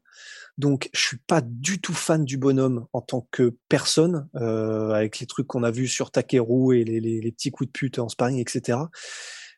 Donc, 0.58 0.90
je 0.92 1.00
suis 1.00 1.16
pas 1.16 1.40
du 1.40 1.80
tout 1.80 1.94
fan 1.94 2.24
du 2.24 2.36
bonhomme 2.36 2.86
en 2.92 3.00
tant 3.00 3.26
que 3.30 3.56
personne, 3.68 4.28
euh, 4.36 4.90
avec 4.90 5.18
les 5.18 5.26
trucs 5.26 5.46
qu'on 5.46 5.62
a 5.62 5.70
vus 5.70 5.88
sur 5.88 6.10
Takeru 6.10 6.78
et 6.78 6.84
les, 6.84 7.00
les, 7.00 7.20
les, 7.20 7.32
petits 7.32 7.50
coups 7.50 7.68
de 7.68 7.72
pute 7.72 7.98
en 7.98 8.08
sparring, 8.08 8.38
etc. 8.38 8.78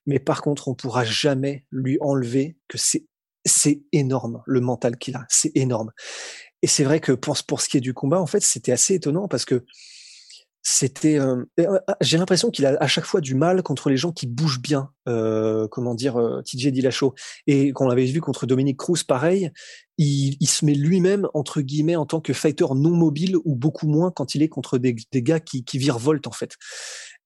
Mais 0.07 0.21
par 0.21 0.41
contre, 0.41 0.69
on 0.69 0.75
pourra 0.75 1.05
jamais 1.05 1.67
lui 1.71 1.99
enlever 2.01 2.57
que 2.69 2.79
c'est 2.79 3.07
c'est 3.47 3.83
énorme 3.93 4.43
le 4.47 4.61
mental 4.61 4.97
qu'il 4.97 5.17
a, 5.17 5.27
c'est 5.29 5.53
énorme. 5.55 5.93
Et 6.63 6.67
c'est 6.67 6.85
vrai 6.85 7.01
que 7.01 7.13
pour, 7.13 7.37
pour 7.47 7.61
ce 7.61 7.69
qui 7.69 7.77
est 7.77 7.83
du 7.83 7.93
combat, 7.93 8.21
en 8.21 8.27
fait, 8.27 8.43
c'était 8.43 8.73
assez 8.73 8.95
étonnant 8.95 9.29
parce 9.29 9.45
que 9.45 9.65
c'était 10.67 11.21
euh, 11.21 11.45
ah, 11.87 11.97
j'ai 12.01 12.17
l'impression 12.17 12.51
qu'il 12.51 12.65
a 12.65 12.75
à 12.81 12.87
chaque 12.87 13.05
fois 13.05 13.21
du 13.21 13.35
mal 13.35 13.63
contre 13.63 13.91
les 13.91 13.99
gens 13.99 14.13
qui 14.13 14.27
bougent 14.27 14.63
bien 14.63 14.91
euh, 15.07 15.69
comment 15.69 15.95
dire 15.95 16.17
euh, 16.17 16.41
TJ 16.41 16.69
Dillashaw. 16.69 17.15
Et 17.47 17.73
qu'on 17.73 17.87
l'avait 17.87 18.07
vu 18.07 18.23
contre 18.23 18.47
Dominique 18.47 18.79
Cruz 18.79 19.05
pareil 19.07 19.51
il, 19.99 20.49
se 20.49 20.65
met 20.65 20.75
lui-même 20.75 21.29
entre 21.35 21.61
guillemets 21.61 21.97
en 21.97 22.07
tant 22.07 22.21
que 22.21 22.33
fighter 22.33 22.65
non 22.75 22.91
mobile 22.91 23.37
ou 23.45 23.55
beaucoup 23.55 23.87
moins 23.87 24.11
quand 24.11 24.35
il 24.35 24.43
est 24.43 24.49
contre 24.49 24.79
des, 24.79 24.97
gars 25.17 25.39
qui, 25.39 25.65
qui 25.65 25.79
virevoltent 25.79 26.27
en 26.27 26.33
fait. 26.33 26.57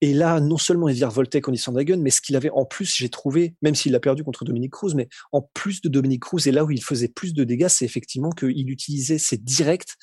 Et 0.00 0.12
là 0.14 0.40
non 0.40 0.58
seulement 0.58 0.88
il 0.88 0.96
virevoltait 0.96 1.40
contre 1.40 1.60
Sandhagen 1.60 1.98
mais 1.98 2.10
ce 2.10 2.20
qu'il 2.20 2.34
avait 2.34 2.50
en 2.50 2.64
plus 2.64 2.92
j'ai 2.96 3.08
trouvé 3.08 3.54
même 3.62 3.76
s'il 3.76 3.94
a 3.94 4.00
perdu 4.00 4.24
contre 4.24 4.44
Dominique 4.44 4.72
Cruz 4.72 4.94
mais 4.96 5.08
en 5.30 5.42
plus 5.42 5.80
de 5.80 5.88
Dominique 5.88 6.22
Cruz 6.22 6.40
et 6.46 6.52
là 6.52 6.64
où 6.64 6.72
il 6.72 6.82
faisait 6.82 7.08
plus 7.08 7.32
de 7.34 7.44
dégâts 7.44 7.68
c'est 7.68 7.84
effectivement 7.84 8.30
qu'il 8.30 8.68
utilisait 8.68 9.18
ses 9.18 9.36
directs 9.36 9.94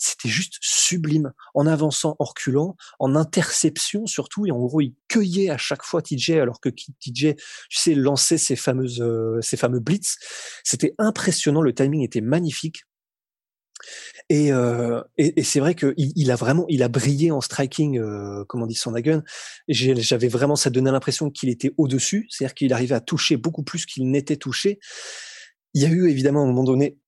c'était 0.00 0.28
juste 0.28 0.56
sublime. 0.60 1.32
En 1.54 1.66
avançant, 1.66 2.16
en 2.18 2.24
reculant, 2.24 2.76
en 2.98 3.14
interception 3.14 4.06
surtout, 4.06 4.46
et 4.46 4.50
en 4.50 4.58
gros, 4.58 4.80
il 4.80 4.94
cueillait 5.08 5.50
à 5.50 5.58
chaque 5.58 5.82
fois 5.82 6.00
TJ, 6.00 6.30
alors 6.30 6.60
que 6.60 6.70
TJ, 6.70 7.36
tu 7.68 7.78
sais, 7.78 7.94
lançait 7.94 8.38
ses 8.38 8.56
fameuses, 8.56 9.02
euh, 9.02 9.40
ses 9.42 9.58
fameux 9.58 9.80
blitz. 9.80 10.16
C'était 10.64 10.94
impressionnant, 10.98 11.60
le 11.60 11.74
timing 11.74 12.02
était 12.02 12.22
magnifique. 12.22 12.82
Et, 14.28 14.52
euh, 14.52 15.02
et, 15.18 15.42
c'est 15.42 15.60
vrai 15.60 15.74
qu'il 15.74 15.94
il 15.96 16.30
a 16.30 16.36
vraiment, 16.36 16.64
il 16.68 16.82
a 16.82 16.88
brillé 16.88 17.30
en 17.30 17.40
striking, 17.40 17.98
euh, 17.98 18.44
comme 18.46 18.62
on 18.62 18.66
dit 18.66 18.74
Sandhagen. 18.74 19.22
J'avais 19.68 20.28
vraiment, 20.28 20.56
ça 20.56 20.70
donnait 20.70 20.92
l'impression 20.92 21.30
qu'il 21.30 21.48
était 21.48 21.72
au-dessus, 21.76 22.26
c'est-à-dire 22.30 22.54
qu'il 22.54 22.72
arrivait 22.72 22.94
à 22.94 23.00
toucher 23.00 23.36
beaucoup 23.36 23.62
plus 23.62 23.86
qu'il 23.86 24.10
n'était 24.10 24.36
touché. 24.36 24.78
Il 25.74 25.82
y 25.82 25.86
a 25.86 25.88
eu 25.88 26.08
évidemment 26.08 26.40
à 26.40 26.44
un 26.44 26.46
moment 26.46 26.64
donné 26.64 26.99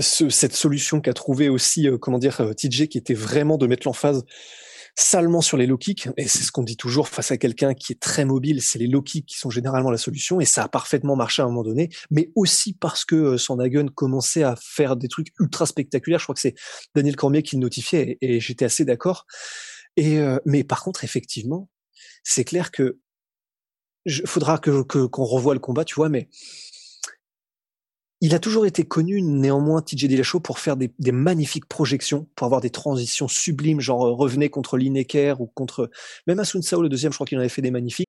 ce, 0.00 0.28
cette 0.28 0.54
solution 0.54 1.00
qu'a 1.00 1.12
trouvé 1.12 1.48
aussi, 1.48 1.88
euh, 1.88 1.98
comment 1.98 2.18
dire, 2.18 2.40
euh, 2.40 2.52
TJ, 2.52 2.88
qui 2.88 2.98
était 2.98 3.14
vraiment 3.14 3.58
de 3.58 3.66
mettre 3.66 3.86
l'emphase 3.86 4.24
salement 4.96 5.40
sur 5.40 5.56
les 5.56 5.66
low 5.66 5.78
kicks. 5.78 6.08
Et 6.16 6.26
c'est 6.26 6.42
ce 6.42 6.52
qu'on 6.52 6.62
dit 6.62 6.76
toujours 6.76 7.08
face 7.08 7.30
à 7.30 7.36
quelqu'un 7.36 7.74
qui 7.74 7.92
est 7.92 8.00
très 8.00 8.24
mobile, 8.24 8.60
c'est 8.60 8.78
les 8.78 8.86
low 8.86 9.02
kicks 9.02 9.26
qui 9.26 9.38
sont 9.38 9.50
généralement 9.50 9.90
la 9.90 9.98
solution. 9.98 10.40
Et 10.40 10.44
ça 10.44 10.64
a 10.64 10.68
parfaitement 10.68 11.16
marché 11.16 11.42
à 11.42 11.44
un 11.44 11.48
moment 11.48 11.62
donné, 11.62 11.90
mais 12.10 12.30
aussi 12.34 12.74
parce 12.74 13.04
que 13.04 13.14
euh, 13.14 13.38
Sandhagen 13.38 13.86
commençait 13.88 14.42
à 14.42 14.56
faire 14.60 14.96
des 14.96 15.08
trucs 15.08 15.28
ultra 15.38 15.66
spectaculaires. 15.66 16.18
Je 16.18 16.24
crois 16.24 16.34
que 16.34 16.40
c'est 16.40 16.54
Daniel 16.94 17.16
Cormier 17.16 17.42
qui 17.42 17.56
le 17.56 17.60
notifiait 17.60 18.18
et, 18.20 18.40
j'étais 18.40 18.64
assez 18.64 18.84
d'accord. 18.84 19.26
Et 19.96 20.20
mais 20.46 20.62
par 20.64 20.82
contre, 20.82 21.04
effectivement, 21.04 21.68
c'est 22.22 22.44
clair 22.44 22.70
que 22.70 23.00
il 24.06 24.22
faudra 24.26 24.58
que 24.58 24.82
qu'on 24.82 25.24
revoie 25.24 25.52
le 25.52 25.60
combat, 25.60 25.84
tu 25.84 25.94
vois, 25.96 26.08
mais 26.08 26.28
il 28.22 28.34
a 28.34 28.38
toujours 28.38 28.66
été 28.66 28.84
connu, 28.84 29.22
néanmoins, 29.22 29.80
TJ 29.80 30.04
Dillashaw, 30.06 30.40
pour 30.40 30.58
faire 30.58 30.76
des, 30.76 30.90
magnifiques 31.12 31.66
projections, 31.66 32.26
pour 32.36 32.44
avoir 32.44 32.60
des 32.60 32.70
transitions 32.70 33.28
sublimes, 33.28 33.80
genre 33.80 34.06
euh, 34.06 34.12
revenez 34.12 34.50
contre 34.50 34.76
Lineker 34.76 35.40
ou 35.40 35.46
contre 35.46 35.90
même 36.26 36.38
Asun 36.38 36.60
Sao, 36.60 36.82
le 36.82 36.88
deuxième, 36.88 37.12
je 37.12 37.16
crois 37.16 37.26
qu'il 37.26 37.38
en 37.38 37.40
avait 37.40 37.48
fait 37.48 37.62
des 37.62 37.70
magnifiques. 37.70 38.06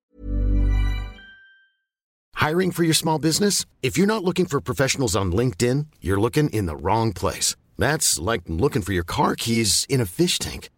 Hiring 2.35 2.71
for 2.71 2.83
your 2.83 2.95
small 2.95 3.19
business? 3.19 3.65
If 3.83 3.97
you're 3.97 4.07
not 4.07 4.23
looking 4.23 4.47
for 4.47 4.59
professionals 4.59 5.15
on 5.15 5.31
LinkedIn, 5.31 5.85
you're 6.01 6.19
looking 6.19 6.49
in 6.49 6.65
the 6.65 6.75
wrong 6.75 7.13
place. 7.13 7.55
That's 7.77 8.19
like 8.19 8.41
looking 8.47 8.81
for 8.81 8.93
your 8.93 9.05
car 9.05 9.35
keys 9.35 9.85
in 9.87 10.01
a 10.01 10.05
fish 10.05 10.39
tank. 10.39 10.69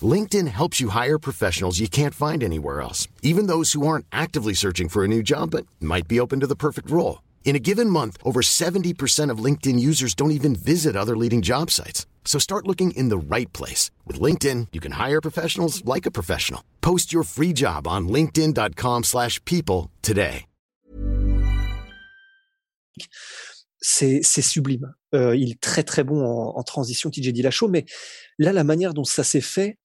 LinkedIn 0.00 0.48
helps 0.48 0.80
you 0.80 0.88
hire 0.88 1.18
professionals 1.18 1.78
you 1.78 1.88
can't 1.88 2.14
find 2.14 2.42
anywhere 2.42 2.80
else, 2.80 3.06
even 3.22 3.46
those 3.46 3.72
who 3.74 3.86
aren't 3.86 4.06
actively 4.10 4.54
searching 4.54 4.88
for 4.88 5.04
a 5.04 5.08
new 5.08 5.22
job 5.22 5.50
but 5.50 5.66
might 5.78 6.08
be 6.08 6.18
open 6.18 6.40
to 6.40 6.46
the 6.46 6.56
perfect 6.56 6.90
role. 6.90 7.18
In 7.44 7.54
a 7.54 7.58
given 7.58 7.90
month, 7.90 8.16
over 8.24 8.40
70% 8.40 9.30
of 9.30 9.44
LinkedIn 9.44 9.78
users 9.78 10.14
don't 10.14 10.30
even 10.30 10.56
visit 10.56 10.96
other 10.96 11.14
leading 11.14 11.42
job 11.42 11.70
sites. 11.70 12.06
So 12.24 12.38
start 12.38 12.66
looking 12.66 12.92
in 12.92 13.10
the 13.10 13.18
right 13.18 13.52
place. 13.52 13.90
With 14.06 14.18
LinkedIn, 14.18 14.68
you 14.72 14.80
can 14.80 14.92
hire 14.92 15.20
professionals 15.20 15.84
like 15.84 16.06
a 16.06 16.10
professional. 16.10 16.62
Post 16.80 17.12
your 17.12 17.24
free 17.24 17.52
job 17.52 17.86
on 17.86 18.08
linkedin.com 18.08 19.04
slash 19.04 19.38
people 19.44 19.90
today. 20.00 20.46
C'est 23.80 24.22
sublime. 24.22 24.94
Euh, 25.12 25.34
il 25.34 25.50
est 25.50 25.60
très 25.60 25.82
très 25.82 26.04
bon 26.04 26.24
en, 26.24 26.62
transition, 26.62 27.10
TJ 27.10 27.32
Dillashaw, 27.32 27.68
mais 27.68 27.84
là, 28.38 28.52
la 28.52 28.62
manière 28.62 28.94
dont 28.94 29.02
ça 29.02 29.24
s'est 29.24 29.40
fait, 29.40 29.78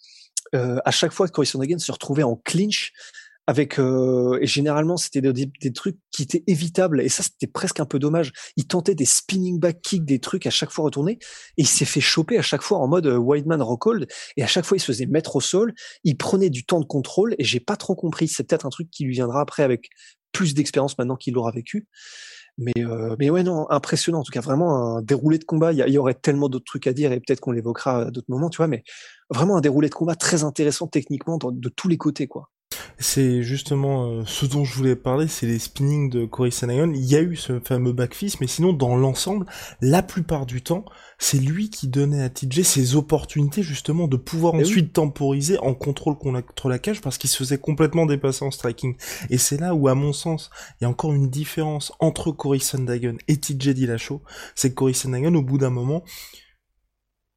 euh, 0.53 0.77
à 0.85 0.91
chaque 0.91 1.11
fois 1.11 1.27
que 1.27 1.31
Corey 1.31 1.47
Sandhagen 1.47 1.79
se 1.79 1.91
retrouvait 1.91 2.23
en 2.23 2.35
clinch, 2.35 2.93
avec 3.47 3.79
euh, 3.79 4.37
et 4.41 4.45
généralement 4.45 4.97
c'était 4.97 5.21
des, 5.21 5.45
des, 5.45 5.71
trucs 5.71 5.97
qui 6.11 6.23
étaient 6.23 6.43
évitables 6.47 7.01
et 7.01 7.07
ça 7.07 7.23
c'était 7.23 7.47
presque 7.47 7.79
un 7.79 7.85
peu 7.85 7.97
dommage. 7.97 8.33
Il 8.57 8.67
tentait 8.67 8.93
des 8.93 9.05
spinning 9.05 9.57
back 9.57 9.81
kicks, 9.81 10.03
des 10.03 10.19
trucs 10.19 10.45
à 10.45 10.49
chaque 10.49 10.69
fois 10.69 10.83
retournés 10.83 11.13
et 11.57 11.61
il 11.61 11.67
s'est 11.67 11.85
fait 11.85 12.01
choper 12.01 12.37
à 12.37 12.41
chaque 12.41 12.61
fois 12.61 12.77
en 12.79 12.87
mode 12.87 13.07
euh, 13.07 13.17
Whiteman 13.17 13.61
Rockhold 13.61 14.07
et 14.35 14.43
à 14.43 14.47
chaque 14.47 14.65
fois 14.65 14.75
il 14.75 14.81
se 14.81 14.87
faisait 14.87 15.05
mettre 15.05 15.37
au 15.37 15.41
sol. 15.41 15.73
Il 16.03 16.17
prenait 16.17 16.49
du 16.49 16.65
temps 16.65 16.81
de 16.81 16.85
contrôle 16.85 17.35
et 17.39 17.43
j'ai 17.45 17.61
pas 17.61 17.77
trop 17.77 17.95
compris. 17.95 18.27
C'est 18.27 18.43
peut-être 18.43 18.65
un 18.65 18.69
truc 18.69 18.89
qui 18.91 19.05
lui 19.05 19.13
viendra 19.13 19.39
après 19.39 19.63
avec 19.63 19.89
plus 20.33 20.53
d'expérience 20.53 20.97
maintenant 20.97 21.15
qu'il 21.15 21.33
l'aura 21.33 21.51
vécu. 21.51 21.87
Mais 22.57 22.73
euh, 22.79 23.15
mais 23.17 23.29
ouais 23.29 23.43
non 23.43 23.69
impressionnant 23.69 24.19
en 24.19 24.23
tout 24.23 24.31
cas 24.31 24.41
vraiment 24.41 24.97
un 24.97 25.01
déroulé 25.01 25.37
de 25.37 25.45
combat. 25.45 25.71
Il 25.71 25.79
y, 25.79 25.97
aurait 25.97 26.15
tellement 26.15 26.49
d'autres 26.49 26.65
trucs 26.65 26.87
à 26.87 26.91
dire 26.91 27.13
et 27.13 27.21
peut-être 27.21 27.39
qu'on 27.39 27.51
l'évoquera 27.51 28.07
à 28.07 28.11
d'autres 28.11 28.29
moments 28.29 28.49
tu 28.49 28.57
vois 28.57 28.67
mais 28.67 28.83
vraiment 29.29 29.55
un 29.55 29.61
déroulé 29.61 29.87
de 29.87 29.95
combat 29.95 30.15
très 30.15 30.43
intéressant 30.43 30.87
techniquement 30.87 31.37
de 31.37 31.69
tous 31.69 31.87
les 31.87 31.97
côtés 31.97 32.27
quoi. 32.27 32.49
C'est 32.99 33.43
justement 33.43 34.07
euh, 34.07 34.23
ce 34.25 34.45
dont 34.45 34.63
je 34.63 34.73
voulais 34.73 34.95
parler, 34.95 35.27
c'est 35.27 35.45
les 35.45 35.59
spinnings 35.59 36.09
de 36.09 36.25
Cory 36.25 36.51
Sanayon. 36.51 36.91
Il 36.93 37.05
y 37.05 37.15
a 37.15 37.21
eu 37.21 37.35
ce 37.35 37.59
fameux 37.59 37.93
backfist, 37.93 38.41
mais 38.41 38.47
sinon 38.47 38.73
dans 38.73 38.95
l'ensemble, 38.95 39.45
la 39.81 40.01
plupart 40.01 40.45
du 40.45 40.61
temps, 40.61 40.85
c'est 41.19 41.39
lui 41.39 41.69
qui 41.69 41.87
donnait 41.87 42.21
à 42.21 42.29
TJ 42.29 42.61
ses 42.63 42.95
opportunités 42.95 43.63
justement 43.63 44.07
de 44.07 44.17
pouvoir 44.17 44.55
et 44.55 44.61
ensuite 44.61 44.85
oui. 44.85 44.91
temporiser 44.91 45.57
en 45.59 45.73
contrôle 45.73 46.17
contre 46.17 46.69
la 46.69 46.79
cage 46.79 47.01
parce 47.01 47.17
qu'il 47.17 47.29
se 47.29 47.37
faisait 47.37 47.57
complètement 47.57 48.05
dépasser 48.05 48.45
en 48.45 48.51
striking. 48.51 48.95
Et 49.29 49.37
c'est 49.37 49.57
là 49.59 49.73
où, 49.73 49.87
à 49.87 49.95
mon 49.95 50.13
sens, 50.13 50.49
il 50.79 50.83
y 50.83 50.85
a 50.85 50.89
encore 50.89 51.13
une 51.13 51.29
différence 51.29 51.91
entre 51.99 52.31
Cory 52.31 52.59
Sandhagen 52.59 53.17
et 53.27 53.37
TJ 53.37 53.69
Dillashaw. 53.69 54.21
C'est 54.55 54.69
que 54.69 54.75
Cory 54.75 54.93
Sandhagen, 54.93 55.33
au 55.35 55.41
bout 55.41 55.57
d'un 55.57 55.69
moment, 55.69 56.03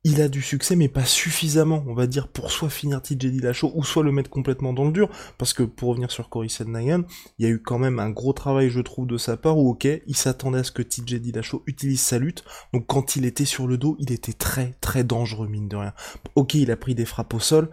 il 0.02 0.22
a 0.22 0.28
du 0.28 0.40
succès, 0.40 0.76
mais 0.76 0.88
pas 0.88 1.04
suffisamment, 1.04 1.84
on 1.86 1.94
va 1.94 2.06
dire, 2.06 2.28
pour 2.28 2.50
soit 2.50 2.70
finir 2.70 3.02
TJ 3.02 3.26
Dillashaw, 3.26 3.70
ou 3.74 3.84
soit 3.84 4.02
le 4.02 4.12
mettre 4.12 4.30
complètement 4.30 4.72
dans 4.72 4.86
le 4.86 4.92
dur, 4.92 5.10
parce 5.36 5.52
que, 5.52 5.62
pour 5.62 5.90
revenir 5.90 6.10
sur 6.10 6.30
Cory 6.30 6.48
Sandhagen, 6.48 7.04
il 7.38 7.44
y 7.44 7.48
a 7.48 7.50
eu 7.50 7.60
quand 7.60 7.78
même 7.78 7.98
un 7.98 8.08
gros 8.08 8.32
travail, 8.32 8.70
je 8.70 8.80
trouve, 8.80 9.06
de 9.06 9.18
sa 9.18 9.36
part, 9.36 9.58
où, 9.58 9.70
ok, 9.70 9.86
il 10.06 10.16
s'attendait 10.16 10.60
à 10.60 10.64
ce 10.64 10.72
que 10.72 10.82
TJ 10.82 11.16
Dillashaw 11.16 11.62
utilise 11.66 12.00
sa 12.00 12.18
lutte, 12.18 12.44
donc 12.72 12.86
quand 12.86 13.16
il 13.16 13.26
était 13.26 13.44
sur 13.44 13.66
le 13.66 13.76
dos, 13.76 13.96
il 13.98 14.10
était 14.10 14.32
très, 14.32 14.74
très 14.80 15.04
dangereux, 15.04 15.48
mine 15.48 15.68
de 15.68 15.76
rien. 15.76 15.92
Ok, 16.34 16.54
il 16.54 16.70
a 16.70 16.76
pris 16.76 16.94
des 16.94 17.04
frappes 17.04 17.34
au 17.34 17.40
sol, 17.40 17.70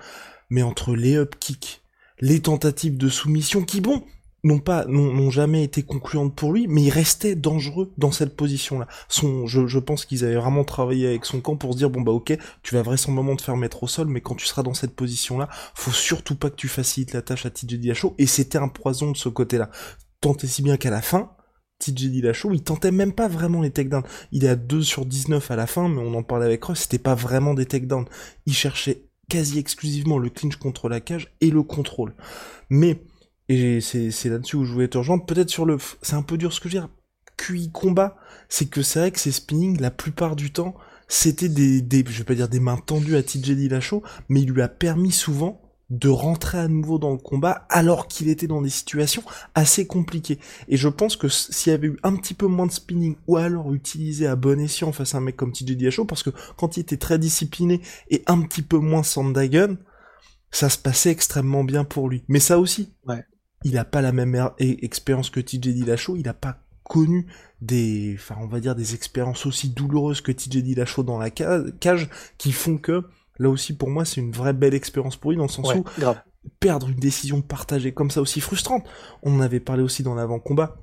mais 0.49 0.63
entre 0.63 0.95
les 0.95 1.15
up 1.15 1.35
kicks, 1.39 1.81
les 2.19 2.41
tentatives 2.41 2.97
de 2.97 3.07
soumission, 3.07 3.63
qui, 3.63 3.79
bon, 3.79 4.03
n'ont 4.47 4.59
pas 4.59 4.85
n'ont 4.85 5.29
jamais 5.29 5.63
été 5.63 5.83
concluantes 5.83 6.33
pour 6.35 6.53
lui, 6.53 6.67
mais 6.67 6.83
il 6.83 6.89
restait 6.89 7.35
dangereux 7.35 7.91
dans 7.97 8.11
cette 8.11 8.35
position-là. 8.35 8.87
Son, 9.09 9.45
je, 9.45 9.79
pense 9.79 10.05
qu'ils 10.05 10.25
avaient 10.25 10.35
vraiment 10.35 10.63
travaillé 10.63 11.07
avec 11.07 11.25
son 11.25 11.41
camp 11.41 11.55
pour 11.55 11.73
se 11.73 11.77
dire 11.77 11.89
bon 11.89 12.01
bah 12.01 12.11
ok, 12.11 12.37
tu 12.63 12.73
vas 12.75 12.81
vraisemblablement 12.81 13.35
te 13.35 13.41
faire 13.41 13.57
mettre 13.57 13.83
au 13.83 13.87
sol, 13.87 14.07
mais 14.07 14.21
quand 14.21 14.35
tu 14.35 14.45
seras 14.45 14.63
dans 14.63 14.73
cette 14.73 14.95
position-là, 14.95 15.49
faut 15.75 15.91
surtout 15.91 16.35
pas 16.35 16.49
que 16.49 16.55
tu 16.55 16.67
facilites 16.67 17.13
la 17.13 17.21
tâche 17.21 17.45
à 17.45 17.49
TJ 17.49 17.75
Dillashaw. 17.75 18.15
Et 18.17 18.25
c'était 18.25 18.57
un 18.57 18.69
poison 18.69 19.11
de 19.11 19.17
ce 19.17 19.29
côté-là. 19.29 19.69
Tant 20.21 20.35
et 20.35 20.47
si 20.47 20.63
bien 20.63 20.77
qu'à 20.77 20.89
la 20.89 21.01
fin, 21.01 21.31
TJ 21.79 22.09
Dillashaw, 22.09 22.53
il 22.53 22.63
tentait 22.63 22.91
même 22.91 23.13
pas 23.13 23.27
vraiment 23.27 23.61
les 23.61 23.71
takedowns. 23.71 24.03
Il 24.31 24.45
est 24.45 24.49
à 24.49 24.55
2 24.55 24.81
sur 24.81 25.05
19 25.05 25.51
à 25.51 25.55
la 25.55 25.67
fin, 25.67 25.89
mais 25.89 26.01
on 26.01 26.13
en 26.15 26.23
parlait 26.23 26.45
avec 26.45 26.63
Ross, 26.63 26.79
c'était 26.79 26.97
pas 26.97 27.15
vraiment 27.15 27.53
des 27.53 27.65
takedowns. 27.65 28.05
Il 28.45 28.53
cherchait 28.53 29.03
quasi 29.29 29.59
exclusivement 29.59 30.17
le 30.17 30.29
clinch 30.29 30.55
contre 30.55 30.89
la 30.89 31.01
cage 31.01 31.33
et 31.41 31.49
le 31.49 31.63
contrôle. 31.63 32.15
Mais 32.69 33.01
et 33.49 33.79
c'est 33.81 34.25
là-dessus 34.25 34.57
où 34.57 34.65
je 34.65 34.73
voulais 34.73 34.87
te 34.89 34.97
rejoindre. 34.97 35.25
Peut-être 35.25 35.49
sur 35.49 35.65
le... 35.65 35.77
C'est 36.01 36.15
un 36.15 36.21
peu 36.21 36.37
dur 36.37 36.51
ce 36.51 36.59
que 36.59 36.69
je 36.69 36.77
veux 36.77 36.81
dire. 36.81 36.89
QI 37.37 37.71
combat, 37.71 38.17
c'est 38.49 38.67
que 38.67 38.81
c'est 38.81 38.99
vrai 38.99 39.11
que 39.11 39.19
ces 39.19 39.31
spinning, 39.31 39.79
la 39.79 39.91
plupart 39.91 40.35
du 40.35 40.51
temps, 40.51 40.75
c'était 41.07 41.49
des, 41.49 41.81
des, 41.81 42.03
je 42.07 42.17
vais 42.17 42.23
pas 42.23 42.35
dire 42.35 42.49
des 42.49 42.59
mains 42.59 42.77
tendues 42.77 43.15
à 43.15 43.23
TJ 43.23 43.51
Dillashaw, 43.51 44.03
mais 44.27 44.41
il 44.41 44.49
lui 44.49 44.61
a 44.61 44.67
permis 44.67 45.11
souvent 45.11 45.61
de 45.89 46.09
rentrer 46.09 46.57
à 46.57 46.67
nouveau 46.67 46.97
dans 46.99 47.11
le 47.11 47.17
combat 47.17 47.65
alors 47.69 48.07
qu'il 48.07 48.27
était 48.27 48.47
dans 48.47 48.61
des 48.61 48.69
situations 48.69 49.23
assez 49.55 49.87
compliquées. 49.87 50.39
Et 50.67 50.75
je 50.75 50.89
pense 50.89 51.15
que 51.15 51.29
s'il 51.29 51.71
y 51.71 51.73
avait 51.73 51.87
eu 51.87 51.99
un 52.03 52.15
petit 52.17 52.33
peu 52.33 52.47
moins 52.47 52.65
de 52.65 52.73
spinning 52.73 53.15
ou 53.27 53.37
alors 53.37 53.73
utilisé 53.73 54.27
à 54.27 54.35
bon 54.35 54.59
escient 54.59 54.91
face 54.91 55.15
à 55.15 55.19
un 55.19 55.21
mec 55.21 55.37
comme 55.37 55.53
TJ 55.53 55.77
Dillashaw, 55.77 56.05
parce 56.05 56.23
que 56.23 56.31
quand 56.57 56.75
il 56.75 56.81
était 56.81 56.97
très 56.97 57.19
discipliné 57.19 57.81
et 58.09 58.23
un 58.27 58.41
petit 58.41 58.63
peu 58.63 58.79
moins 58.79 59.03
Sandagon, 59.03 59.77
ça 60.51 60.69
se 60.69 60.77
passait 60.77 61.11
extrêmement 61.11 61.63
bien 61.63 61.85
pour 61.85 62.09
lui. 62.09 62.25
Mais 62.27 62.39
ça 62.39 62.59
aussi, 62.59 62.93
ouais 63.05 63.23
il 63.63 63.77
a 63.77 63.85
pas 63.85 64.01
la 64.01 64.11
même 64.11 64.35
er, 64.35 64.85
expérience 64.85 65.29
que 65.29 65.39
TJ 65.39 65.59
Dillashaw, 65.59 66.15
il 66.15 66.27
a 66.27 66.33
pas 66.33 66.59
connu 66.83 67.27
des, 67.61 68.15
enfin 68.17 68.35
on 68.39 68.47
va 68.47 68.59
dire 68.59 68.75
des 68.75 68.93
expériences 68.93 69.45
aussi 69.45 69.69
douloureuses 69.69 70.21
que 70.21 70.31
TJ 70.31 70.63
Dillashaw 70.63 71.03
dans 71.03 71.17
la 71.17 71.29
cage, 71.29 72.09
qui 72.37 72.51
font 72.51 72.77
que, 72.77 73.03
là 73.39 73.49
aussi 73.49 73.75
pour 73.75 73.89
moi 73.89 74.05
c'est 74.05 74.21
une 74.21 74.31
vraie 74.31 74.53
belle 74.53 74.73
expérience 74.73 75.17
pour 75.17 75.31
lui 75.31 75.37
dans 75.37 75.43
le 75.43 75.49
sens 75.49 75.67
ouais, 75.67 75.77
où 75.77 75.83
grave. 75.99 76.21
perdre 76.59 76.89
une 76.89 76.99
décision 76.99 77.41
partagée 77.41 77.93
comme 77.93 78.11
ça 78.11 78.21
aussi 78.21 78.39
frustrante, 78.39 78.85
on 79.23 79.35
en 79.37 79.41
avait 79.41 79.59
parlé 79.59 79.83
aussi 79.83 80.03
dans 80.03 80.15
l'avant-combat, 80.15 80.77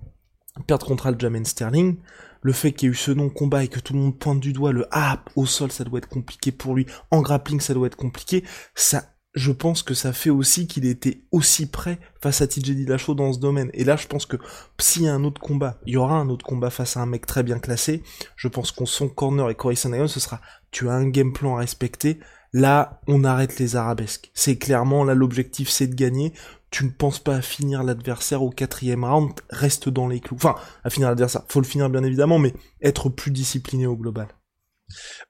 perdre 0.66 0.86
contre 0.86 1.06
Aljamain 1.06 1.44
Sterling, 1.44 1.96
le 2.42 2.52
fait 2.52 2.72
qu'il 2.72 2.88
y 2.88 2.90
ait 2.90 2.92
eu 2.92 2.96
ce 2.96 3.10
non-combat 3.10 3.64
et 3.64 3.68
que 3.68 3.80
tout 3.80 3.94
le 3.94 4.00
monde 4.00 4.18
pointe 4.18 4.40
du 4.40 4.52
doigt 4.52 4.72
le 4.72 4.86
ah 4.90 5.24
au 5.36 5.46
sol 5.46 5.72
ça 5.72 5.84
doit 5.84 5.98
être 5.98 6.08
compliqué 6.08 6.52
pour 6.52 6.74
lui, 6.74 6.86
en 7.10 7.22
grappling 7.22 7.60
ça 7.60 7.72
doit 7.72 7.86
être 7.86 7.96
compliqué, 7.96 8.44
ça 8.74 9.13
je 9.34 9.50
pense 9.50 9.82
que 9.82 9.94
ça 9.94 10.12
fait 10.12 10.30
aussi 10.30 10.68
qu'il 10.68 10.86
était 10.86 11.22
aussi 11.32 11.66
prêt 11.66 11.98
face 12.20 12.40
à 12.40 12.46
TJ 12.46 12.70
Dillashaw 12.70 13.14
dans 13.14 13.32
ce 13.32 13.40
domaine. 13.40 13.70
Et 13.74 13.84
là, 13.84 13.96
je 13.96 14.06
pense 14.06 14.26
que 14.26 14.36
s'il 14.78 15.02
y 15.02 15.08
a 15.08 15.14
un 15.14 15.24
autre 15.24 15.40
combat, 15.40 15.80
il 15.86 15.94
y 15.94 15.96
aura 15.96 16.16
un 16.16 16.28
autre 16.28 16.46
combat 16.46 16.70
face 16.70 16.96
à 16.96 17.00
un 17.00 17.06
mec 17.06 17.26
très 17.26 17.42
bien 17.42 17.58
classé. 17.58 18.02
Je 18.36 18.48
pense 18.48 18.70
qu'on 18.70 18.86
son 18.86 19.08
corner 19.08 19.50
et 19.50 19.56
Corey 19.56 19.74
Sandhagen, 19.74 20.06
ce 20.06 20.20
sera 20.20 20.40
tu 20.70 20.88
as 20.88 20.92
un 20.92 21.08
game 21.08 21.32
plan 21.32 21.56
à 21.56 21.60
respecter. 21.60 22.20
Là, 22.52 23.00
on 23.08 23.24
arrête 23.24 23.58
les 23.58 23.74
arabesques. 23.74 24.30
C'est 24.34 24.56
clairement 24.56 25.02
là 25.02 25.14
l'objectif, 25.14 25.68
c'est 25.68 25.88
de 25.88 25.94
gagner. 25.94 26.32
Tu 26.70 26.84
ne 26.84 26.90
penses 26.90 27.18
pas 27.18 27.36
à 27.36 27.42
finir 27.42 27.82
l'adversaire 27.82 28.42
au 28.42 28.50
quatrième 28.50 29.04
round, 29.04 29.32
reste 29.50 29.88
dans 29.88 30.06
les 30.06 30.20
clous. 30.20 30.36
Enfin, 30.36 30.54
à 30.84 30.90
finir 30.90 31.08
l'adversaire, 31.08 31.42
faut 31.48 31.60
le 31.60 31.66
finir 31.66 31.90
bien 31.90 32.04
évidemment, 32.04 32.38
mais 32.38 32.54
être 32.82 33.08
plus 33.08 33.32
discipliné 33.32 33.86
au 33.86 33.96
global. 33.96 34.28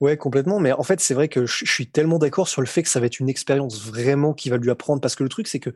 Ouais, 0.00 0.16
complètement. 0.16 0.60
Mais 0.60 0.72
en 0.72 0.82
fait, 0.82 1.00
c'est 1.00 1.14
vrai 1.14 1.28
que 1.28 1.46
je 1.46 1.64
suis 1.64 1.90
tellement 1.90 2.18
d'accord 2.18 2.48
sur 2.48 2.60
le 2.60 2.66
fait 2.66 2.82
que 2.82 2.88
ça 2.88 3.00
va 3.00 3.06
être 3.06 3.20
une 3.20 3.28
expérience 3.28 3.80
vraiment 3.80 4.34
qui 4.34 4.50
va 4.50 4.56
lui 4.56 4.70
apprendre. 4.70 5.00
Parce 5.00 5.14
que 5.14 5.22
le 5.22 5.28
truc, 5.28 5.46
c'est 5.46 5.60
que, 5.60 5.70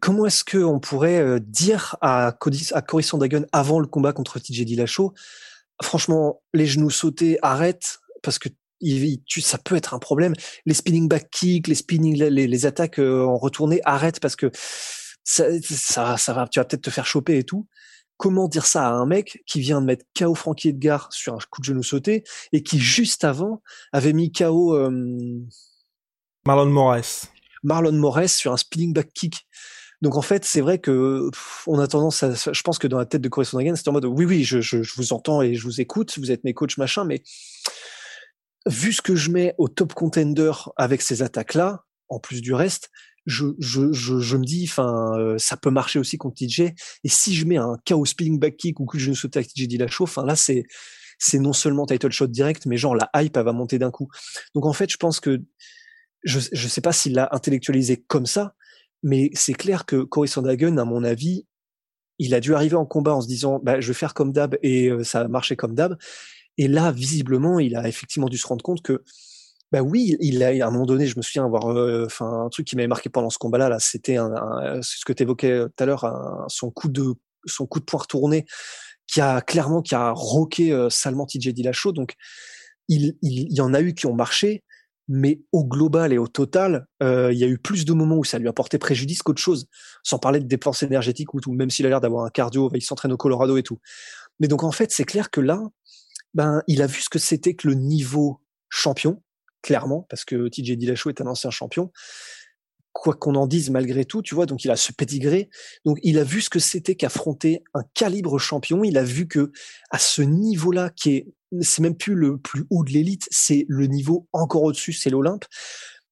comment 0.00 0.26
est-ce 0.26 0.44
qu'on 0.44 0.80
pourrait 0.80 1.20
euh, 1.20 1.38
dire 1.40 1.96
à, 2.00 2.34
Cody, 2.38 2.68
à 2.72 2.82
Cory 2.82 3.02
Sandagon 3.02 3.46
avant 3.52 3.80
le 3.80 3.86
combat 3.86 4.12
contre 4.12 4.38
TJ 4.38 4.64
Dillashaw, 4.64 5.12
franchement, 5.82 6.42
les 6.54 6.66
genoux 6.66 6.90
sautés, 6.90 7.38
arrête, 7.42 7.98
parce 8.22 8.38
que 8.38 8.48
ça 9.40 9.58
peut 9.58 9.76
être 9.76 9.94
un 9.94 9.98
problème. 9.98 10.34
Les 10.66 10.74
spinning 10.74 11.08
back 11.08 11.30
kicks, 11.30 11.68
les 11.68 11.74
spinning, 11.74 12.16
les, 12.16 12.46
les 12.46 12.66
attaques 12.66 12.98
euh, 12.98 13.24
en 13.24 13.36
retourné, 13.36 13.80
arrête 13.84 14.20
parce 14.20 14.36
que 14.36 14.50
ça, 15.24 15.44
ça, 15.62 16.16
ça 16.16 16.32
va, 16.32 16.48
tu 16.48 16.60
vas 16.60 16.64
peut-être 16.64 16.82
te 16.82 16.90
faire 16.90 17.06
choper 17.06 17.38
et 17.38 17.44
tout. 17.44 17.66
Comment 18.20 18.48
dire 18.48 18.66
ça 18.66 18.86
à 18.86 18.92
un 18.92 19.06
mec 19.06 19.42
qui 19.46 19.60
vient 19.60 19.80
de 19.80 19.86
mettre 19.86 20.04
KO 20.14 20.34
Frankie 20.34 20.68
Edgar 20.68 21.10
sur 21.10 21.32
un 21.32 21.38
coup 21.50 21.62
de 21.62 21.64
genou 21.64 21.82
sauté 21.82 22.22
et 22.52 22.62
qui 22.62 22.78
juste 22.78 23.24
avant 23.24 23.62
avait 23.92 24.12
mis 24.12 24.30
KO 24.30 24.76
euh, 24.76 24.90
Marlon 26.44 26.66
Moraes. 26.66 27.30
Marlon 27.62 27.92
Moraes 27.92 28.28
sur 28.28 28.52
un 28.52 28.58
spinning 28.58 28.92
back 28.92 29.10
kick. 29.14 29.48
Donc 30.02 30.16
en 30.16 30.20
fait, 30.20 30.44
c'est 30.44 30.60
vrai 30.60 30.78
que 30.78 31.30
on 31.66 31.78
a 31.78 31.86
tendance 31.86 32.22
à, 32.22 32.34
je 32.34 32.60
pense 32.60 32.78
que 32.78 32.86
dans 32.86 32.98
la 32.98 33.06
tête 33.06 33.22
de 33.22 33.28
Corey 33.30 33.46
Sandhagen, 33.46 33.74
c'est 33.74 33.88
en 33.88 33.92
mode 33.92 34.04
oui 34.04 34.26
oui, 34.26 34.44
je, 34.44 34.60
je, 34.60 34.82
je, 34.82 34.94
vous 34.96 35.14
entends 35.14 35.40
et 35.40 35.54
je 35.54 35.64
vous 35.64 35.80
écoute, 35.80 36.18
vous 36.18 36.30
êtes 36.30 36.44
mes 36.44 36.52
coachs 36.52 36.76
machin, 36.76 37.06
mais 37.06 37.22
vu 38.66 38.92
ce 38.92 39.00
que 39.00 39.16
je 39.16 39.30
mets 39.30 39.54
au 39.56 39.68
top 39.68 39.94
contender 39.94 40.52
avec 40.76 41.00
ces 41.00 41.22
attaques 41.22 41.54
là, 41.54 41.86
en 42.10 42.18
plus 42.18 42.42
du 42.42 42.52
reste, 42.52 42.90
je, 43.30 44.36
me 44.36 44.44
dis, 44.44 44.66
enfin, 44.68 45.12
euh, 45.18 45.38
ça 45.38 45.56
peut 45.56 45.70
marcher 45.70 45.98
aussi 45.98 46.18
contre 46.18 46.36
TJ. 46.36 46.60
Et 47.04 47.08
si 47.08 47.34
je 47.34 47.46
mets 47.46 47.56
un 47.56 47.76
KO 47.86 48.04
spinning 48.04 48.38
back 48.38 48.56
kick 48.56 48.80
ou 48.80 48.84
coup 48.84 48.96
de 48.96 49.02
genou 49.02 49.14
sauté 49.14 49.38
avec 49.38 49.52
TJ 49.52 49.68
Dillashaw, 49.68 50.04
enfin 50.04 50.24
là, 50.24 50.36
c'est 50.36 50.64
non 51.34 51.52
seulement 51.52 51.86
title 51.86 52.10
shot 52.10 52.28
direct, 52.28 52.66
mais 52.66 52.76
genre 52.76 52.94
la 52.94 53.10
hype, 53.16 53.36
va 53.36 53.52
monter 53.52 53.78
d'un 53.78 53.90
coup. 53.90 54.08
Donc 54.54 54.66
en 54.66 54.72
fait, 54.72 54.90
je 54.90 54.96
pense 54.96 55.20
que 55.20 55.40
je 56.22 56.40
je 56.52 56.68
sais 56.68 56.80
pas 56.80 56.92
s'il 56.92 57.14
l'a 57.14 57.28
intellectualisé 57.32 58.04
comme 58.06 58.26
ça, 58.26 58.54
mais 59.02 59.30
c'est 59.34 59.54
clair 59.54 59.86
que 59.86 60.02
Corey 60.02 60.28
Sandhagen, 60.28 60.76
à 60.76 60.84
mon 60.84 61.04
avis, 61.04 61.46
il 62.18 62.34
a 62.34 62.40
dû 62.40 62.54
arriver 62.54 62.76
en 62.76 62.84
combat 62.84 63.14
en 63.14 63.22
se 63.22 63.26
disant, 63.26 63.60
bah, 63.62 63.80
je 63.80 63.88
vais 63.88 63.94
faire 63.94 64.12
comme 64.12 64.32
d'hab 64.32 64.58
et 64.62 64.88
euh, 64.88 65.04
ça 65.04 65.20
a 65.20 65.28
marché 65.28 65.56
comme 65.56 65.74
d'hab. 65.74 65.96
Et 66.58 66.68
là, 66.68 66.92
visiblement, 66.92 67.58
il 67.58 67.76
a 67.76 67.88
effectivement 67.88 68.28
dû 68.28 68.36
se 68.36 68.46
rendre 68.46 68.62
compte 68.62 68.82
que 68.82 69.02
bah 69.72 69.82
oui, 69.82 70.16
il 70.20 70.42
a 70.42 70.48
à 70.48 70.68
un 70.68 70.70
moment 70.70 70.86
donné, 70.86 71.06
je 71.06 71.16
me 71.16 71.22
souviens 71.22 71.44
avoir, 71.44 71.70
euh, 71.70 72.04
enfin 72.06 72.44
un 72.44 72.48
truc 72.48 72.66
qui 72.66 72.76
m'avait 72.76 72.88
marqué 72.88 73.08
pendant 73.08 73.30
ce 73.30 73.38
combat-là, 73.38 73.68
là, 73.68 73.78
c'était 73.78 74.16
un, 74.16 74.30
ce 74.82 75.04
que 75.04 75.12
tu 75.12 75.22
évoquais 75.22 75.52
euh, 75.52 75.68
tout 75.68 75.82
à 75.82 75.86
l'heure, 75.86 76.44
son 76.48 76.70
coup 76.70 76.88
de 76.88 77.14
son 77.46 77.66
coup 77.66 77.80
de 77.80 77.84
poing 77.84 78.00
retourné, 78.00 78.46
qui 79.06 79.20
a 79.20 79.40
clairement 79.40 79.82
qui 79.82 79.94
a 79.94 80.12
roqué 80.12 80.72
euh, 80.72 80.90
salement 80.90 81.26
TJ 81.26 81.48
Dillashaw. 81.48 81.92
Donc 81.92 82.14
il, 82.88 83.16
il, 83.22 83.46
il, 83.50 83.56
y 83.56 83.60
en 83.60 83.74
a 83.74 83.80
eu 83.80 83.94
qui 83.94 84.06
ont 84.06 84.14
marché, 84.14 84.64
mais 85.08 85.40
au 85.52 85.64
global 85.64 86.12
et 86.12 86.18
au 86.18 86.28
total, 86.28 86.86
euh, 87.02 87.32
il 87.32 87.38
y 87.38 87.44
a 87.44 87.48
eu 87.48 87.58
plus 87.58 87.84
de 87.84 87.92
moments 87.92 88.16
où 88.16 88.24
ça 88.24 88.38
lui 88.38 88.48
a 88.48 88.52
porté 88.52 88.78
préjudice 88.78 89.22
qu'autre 89.22 89.40
chose, 89.40 89.66
sans 90.02 90.18
parler 90.18 90.40
de 90.40 90.46
dépenses 90.46 90.82
énergétiques 90.82 91.34
ou 91.34 91.40
tout, 91.40 91.52
même 91.52 91.70
s'il 91.70 91.86
a 91.86 91.88
l'air 91.88 92.00
d'avoir 92.00 92.24
un 92.24 92.30
cardio, 92.30 92.70
il 92.74 92.82
s'entraîne 92.82 93.12
au 93.12 93.16
Colorado 93.16 93.56
et 93.56 93.62
tout. 93.62 93.78
Mais 94.38 94.48
donc 94.48 94.62
en 94.62 94.72
fait, 94.72 94.92
c'est 94.92 95.04
clair 95.04 95.30
que 95.30 95.40
là, 95.40 95.62
ben 96.34 96.62
il 96.68 96.80
a 96.82 96.86
vu 96.86 97.00
ce 97.00 97.08
que 97.08 97.18
c'était 97.18 97.54
que 97.54 97.66
le 97.66 97.74
niveau 97.74 98.40
champion 98.68 99.20
clairement, 99.62 100.06
parce 100.08 100.24
que 100.24 100.48
TJ 100.48 100.76
Dillashaw 100.76 101.10
est 101.10 101.20
un 101.20 101.26
ancien 101.26 101.50
champion. 101.50 101.92
Quoi 102.92 103.14
qu'on 103.14 103.36
en 103.36 103.46
dise 103.46 103.70
malgré 103.70 104.04
tout, 104.04 104.20
tu 104.20 104.34
vois, 104.34 104.46
donc 104.46 104.64
il 104.64 104.70
a 104.70 104.76
ce 104.76 104.92
pédigré. 104.92 105.48
Donc 105.84 105.98
il 106.02 106.18
a 106.18 106.24
vu 106.24 106.40
ce 106.40 106.50
que 106.50 106.58
c'était 106.58 106.96
qu'affronter 106.96 107.62
un 107.72 107.82
calibre 107.94 108.38
champion. 108.38 108.82
Il 108.82 108.98
a 108.98 109.04
vu 109.04 109.28
que 109.28 109.52
à 109.90 109.98
ce 109.98 110.22
niveau-là, 110.22 110.90
qui 110.90 111.10
est, 111.12 111.28
c'est 111.60 111.82
même 111.82 111.96
plus 111.96 112.14
le 112.14 112.38
plus 112.38 112.64
haut 112.70 112.84
de 112.84 112.90
l'élite, 112.90 113.26
c'est 113.30 113.64
le 113.68 113.86
niveau 113.86 114.28
encore 114.32 114.64
au-dessus, 114.64 114.92
c'est 114.92 115.10
l'Olympe. 115.10 115.44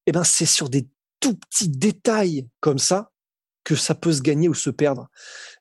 Eh 0.07 0.13
ben, 0.13 0.25
c'est 0.25 0.47
sur 0.47 0.69
des 0.69 0.89
tout 1.21 1.35
petits 1.35 1.69
détails 1.69 2.49
comme 2.61 2.79
ça 2.79 3.11
que 3.65 3.75
ça 3.75 3.95
peut 3.95 4.13
se 4.13 4.23
gagner 4.23 4.49
ou 4.49 4.55
se 4.55 4.71
perdre. 4.71 5.09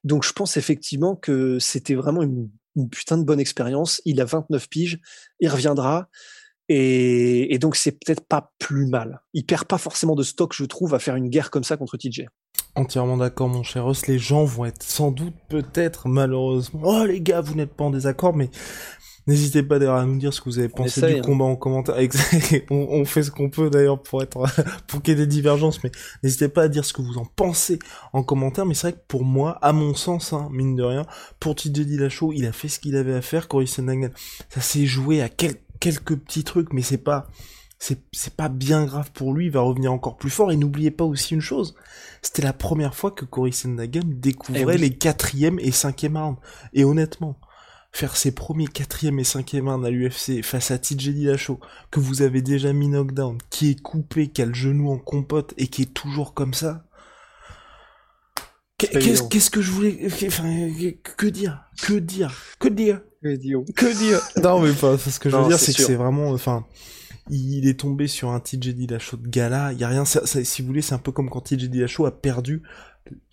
Donc 0.03 0.23
je 0.23 0.31
pense 0.31 0.55
effectivement 0.55 1.15
que 1.15 1.59
c'était 1.59 1.95
vraiment 1.95 2.21
une, 2.21 2.49
une 2.77 2.89
putain 2.89 3.17
de 3.17 3.23
bonne 3.23 3.39
expérience. 3.39 4.01
Il 4.05 4.21
a 4.21 4.25
29 4.25 4.69
piges, 4.69 4.99
il 5.39 5.49
reviendra. 5.49 6.09
Et, 6.69 7.53
et 7.53 7.59
donc 7.59 7.75
c'est 7.75 7.91
peut-être 7.91 8.25
pas 8.25 8.53
plus 8.59 8.87
mal. 8.87 9.21
Il 9.33 9.45
perd 9.45 9.65
pas 9.65 9.77
forcément 9.77 10.15
de 10.15 10.23
stock, 10.23 10.53
je 10.53 10.65
trouve, 10.65 10.93
à 10.93 10.99
faire 10.99 11.15
une 11.15 11.29
guerre 11.29 11.51
comme 11.51 11.63
ça 11.63 11.77
contre 11.77 11.97
TJ. 11.97 12.25
Entièrement 12.75 13.17
d'accord, 13.17 13.49
mon 13.49 13.63
cher 13.63 13.85
Ross. 13.85 14.07
Les 14.07 14.19
gens 14.19 14.43
vont 14.43 14.65
être 14.65 14.83
sans 14.83 15.11
doute, 15.11 15.33
peut-être, 15.49 16.07
malheureusement. 16.07 16.81
Oh 16.83 17.05
les 17.05 17.21
gars, 17.21 17.41
vous 17.41 17.55
n'êtes 17.55 17.73
pas 17.73 17.85
en 17.85 17.89
désaccord, 17.89 18.35
mais 18.35 18.49
N'hésitez 19.27 19.61
pas 19.61 19.77
d'ailleurs 19.77 19.97
à 19.97 20.05
nous 20.05 20.17
dire 20.17 20.33
ce 20.33 20.39
que 20.39 20.45
vous 20.45 20.57
avez 20.57 20.69
pensé 20.69 21.01
du 21.01 21.19
hein. 21.19 21.21
combat 21.21 21.43
en 21.43 21.57
commentaire. 21.57 21.95
on, 22.69 22.87
on, 22.89 23.03
fait 23.03 23.23
ce 23.23 23.31
qu'on 23.31 23.49
peut 23.49 23.69
d'ailleurs 23.69 24.01
pour 24.01 24.23
être 24.23 24.41
pour 24.87 25.01
qu'il 25.01 25.17
y 25.17 25.21
ait 25.21 25.25
des 25.25 25.27
divergences, 25.27 25.83
mais 25.83 25.91
n'hésitez 26.23 26.47
pas 26.47 26.63
à 26.63 26.67
dire 26.69 26.85
ce 26.85 26.93
que 26.93 27.01
vous 27.01 27.17
en 27.17 27.25
pensez 27.25 27.77
en 28.13 28.23
commentaire. 28.23 28.65
Mais 28.65 28.73
c'est 28.73 28.91
vrai 28.91 28.93
que 28.93 29.05
pour 29.05 29.25
moi, 29.25 29.59
à 29.61 29.73
mon 29.73 29.93
sens, 29.95 30.31
hein, 30.31 30.47
mine 30.51 30.77
de 30.77 30.83
rien, 30.83 31.05
pour 31.41 31.55
TJ 31.55 31.71
Dillashaw, 31.71 32.31
il 32.31 32.45
a 32.45 32.53
fait 32.53 32.69
ce 32.69 32.79
qu'il 32.79 32.95
avait 32.95 33.15
à 33.15 33.21
faire. 33.21 33.49
Cory 33.49 33.67
Sandhagen, 33.67 34.11
ça 34.47 34.61
s'est 34.61 34.85
joué 34.85 35.21
à 35.21 35.27
quel 35.27 35.55
quelques 35.79 36.15
petits 36.15 36.43
trucs, 36.43 36.73
mais 36.73 36.81
c'est 36.81 36.97
pas, 36.97 37.27
c'est, 37.79 38.35
pas 38.35 38.49
bien 38.49 38.85
grave 38.85 39.11
pour 39.11 39.33
lui, 39.33 39.45
il 39.45 39.51
va 39.51 39.61
revenir 39.61 39.93
encore 39.93 40.17
plus 40.17 40.29
fort. 40.29 40.51
Et 40.51 40.57
n'oubliez 40.57 40.91
pas 40.91 41.05
aussi 41.05 41.33
une 41.33 41.41
chose, 41.41 41.75
c'était 42.21 42.41
la 42.41 42.53
première 42.53 42.95
fois 42.95 43.11
que 43.11 43.25
Cory 43.25 43.53
Sandhagen 43.53 44.01
découvrait 44.05 44.75
eh 44.75 44.77
les 44.77 44.95
quatrième 44.95 45.59
et 45.59 45.71
cinquième 45.71 46.17
rounds. 46.17 46.39
Et 46.73 46.83
honnêtement, 46.83 47.39
faire 47.91 48.15
ses 48.15 48.31
premiers 48.31 48.67
quatrième 48.67 49.19
et 49.19 49.23
cinquième 49.23 49.69
rounds 49.69 49.85
à 49.85 49.91
l'UFC 49.91 50.43
face 50.43 50.71
à 50.71 50.77
TJ 50.77 51.09
Dillashaw, 51.09 51.59
que 51.91 51.99
vous 51.99 52.21
avez 52.21 52.41
déjà 52.41 52.73
mis 52.73 52.87
knockdown, 52.87 53.37
qui 53.49 53.71
est 53.71 53.81
coupé, 53.81 54.27
qui 54.29 54.41
a 54.41 54.45
le 54.45 54.53
genou 54.53 54.91
en 54.91 54.97
compote 54.97 55.53
et 55.57 55.67
qui 55.67 55.83
est 55.83 55.93
toujours 55.93 56.33
comme 56.33 56.53
ça. 56.53 56.83
Qu'est-ce, 58.77 59.49
que 59.49 59.59
je 59.59 59.71
voulais, 59.71 60.05
enfin, 60.05 60.43
que 61.17 61.25
dire, 61.27 61.63
que 61.81 61.95
dire, 61.95 62.31
que 62.59 62.67
dire? 62.67 63.01
Que 63.75 63.97
dire? 63.97 64.21
Non, 64.43 64.59
mais 64.59 64.71
pas. 64.73 64.97
Ce 64.97 65.19
que 65.19 65.29
je 65.29 65.35
veux 65.35 65.47
dire, 65.47 65.59
c'est 65.59 65.75
que 65.75 65.81
c'est 65.81 65.95
vraiment, 65.95 66.29
enfin, 66.29 66.65
il 67.29 67.67
est 67.67 67.79
tombé 67.79 68.07
sur 68.07 68.29
un 68.29 68.39
TJ 68.39 68.69
Dillashaw 68.69 69.17
de 69.17 69.27
gala. 69.27 69.73
Il 69.73 69.79
y 69.79 69.83
a 69.83 69.87
rien. 69.87 70.05
si 70.05 70.61
vous 70.61 70.67
voulez, 70.67 70.81
c'est 70.81 70.95
un 70.95 70.99
peu 70.99 71.11
comme 71.11 71.29
quand 71.29 71.41
TJ 71.41 71.69
Dillashaw 71.69 72.05
a 72.05 72.11
perdu 72.11 72.61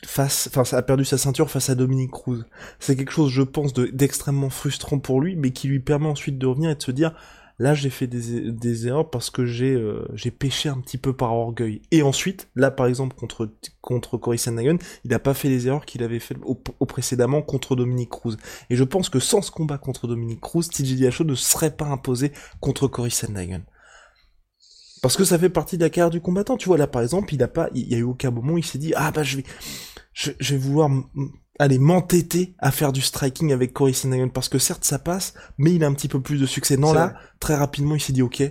face, 0.05 0.49
enfin, 0.55 0.77
a 0.77 0.83
perdu 0.83 1.05
sa 1.05 1.19
ceinture 1.19 1.51
face 1.51 1.71
à 1.71 1.75
Dominique 1.75 2.11
Cruz. 2.11 2.45
C'est 2.79 2.97
quelque 2.97 3.13
chose, 3.13 3.31
je 3.31 3.43
pense, 3.43 3.73
d'extrêmement 3.73 4.51
frustrant 4.51 4.99
pour 4.99 5.21
lui, 5.21 5.37
mais 5.37 5.51
qui 5.51 5.69
lui 5.69 5.81
permet 5.81 6.09
ensuite 6.09 6.39
de 6.39 6.47
revenir 6.47 6.71
et 6.71 6.75
de 6.75 6.83
se 6.83 6.91
dire, 6.91 7.15
Là, 7.61 7.73
j'ai 7.73 7.91
fait 7.91 8.09
des, 8.09 8.51
des, 8.51 8.87
erreurs 8.89 9.11
parce 9.11 9.31
que 9.31 9.47
j'ai 9.47 9.75
euh, 9.75 10.09
j'ai 10.15 10.33
péché 10.33 10.69
un 10.69 10.81
petit 10.81 10.99
peu 10.99 11.13
par 11.13 11.33
orgueil. 11.33 11.83
Et 11.93 12.03
ensuite, 12.03 12.49
là, 12.57 12.73
par 12.73 12.87
exemple, 12.87 13.15
contre 13.15 13.49
contre 13.81 14.17
Cory 14.19 14.39
Sandhagen, 14.39 14.79
il 15.05 15.13
n'a 15.13 15.21
pas 15.21 15.35
fait 15.35 15.49
les 15.49 15.69
erreurs 15.69 15.87
qu'il 15.87 16.03
avait 16.03 16.19
fait 16.19 16.37
au, 16.43 16.57
précédemment 16.87 17.43
contre 17.43 17.77
Dominique 17.77 18.11
Cruz. 18.11 18.37
Et 18.71 18.77
je 18.77 18.83
pense 18.83 19.09
que 19.09 19.21
sans 19.21 19.41
ce 19.41 19.53
combat 19.53 19.79
contre 19.79 20.09
Dominique 20.09 20.41
Cruz, 20.41 20.69
TJ 20.69 20.97
Dillashaw 20.97 21.25
ne 21.25 21.37
serait 21.37 21.77
pas 21.77 21.87
imposé 21.87 22.33
contre 22.59 22.89
Cory 22.89 23.13
Sandhagen. 23.13 23.63
Parce 25.01 25.17
que 25.17 25.25
ça 25.25 25.39
fait 25.39 25.51
partie 25.51 25.79
de 25.79 25.85
la 25.85 25.91
carrière 25.91 26.11
du 26.11 26.21
combattant. 26.21 26.57
Tu 26.57 26.69
vois, 26.69 26.79
là, 26.79 26.89
par 26.89 27.03
exemple, 27.03 27.35
il 27.35 27.43
a 27.43 27.49
pas, 27.49 27.69
il 27.75 27.87
y 27.87 27.95
a 27.95 27.99
eu 27.99 28.03
aucun 28.03 28.33
moment 28.33 28.55
où 28.55 28.59
il 28.59 28.65
s'est 28.65 28.79
dit, 28.79 28.95
ah 28.97 29.13
bah 29.13 29.23
je 29.23 29.37
vais, 29.37 29.45
je, 30.13 30.33
je 30.41 30.55
vais 30.55 30.59
vouloir 30.59 30.91
aller 31.59 31.79
m'entêter 31.79 32.55
à 32.59 32.71
faire 32.71 32.93
du 32.93 33.01
striking 33.01 33.53
avec 33.53 33.73
Cory 33.73 33.95
Sandhagen 33.95 34.29
parce 34.29 34.49
que 34.49 34.59
certes 34.59 34.85
ça 34.85 34.99
passe, 34.99 35.35
mais 35.59 35.73
il 35.75 35.85
a 35.85 35.87
un 35.87 35.95
petit 35.95 36.09
peu 36.09 36.21
plus 36.21 36.41
de 36.41 36.47
succès. 36.47 36.77
Non 36.77 36.93
là, 36.93 37.15
très 37.41 37.55
rapidement 37.55 37.95
il 37.95 38.01
s'est 38.01 38.13
dit 38.13 38.23
ok, 38.23 38.43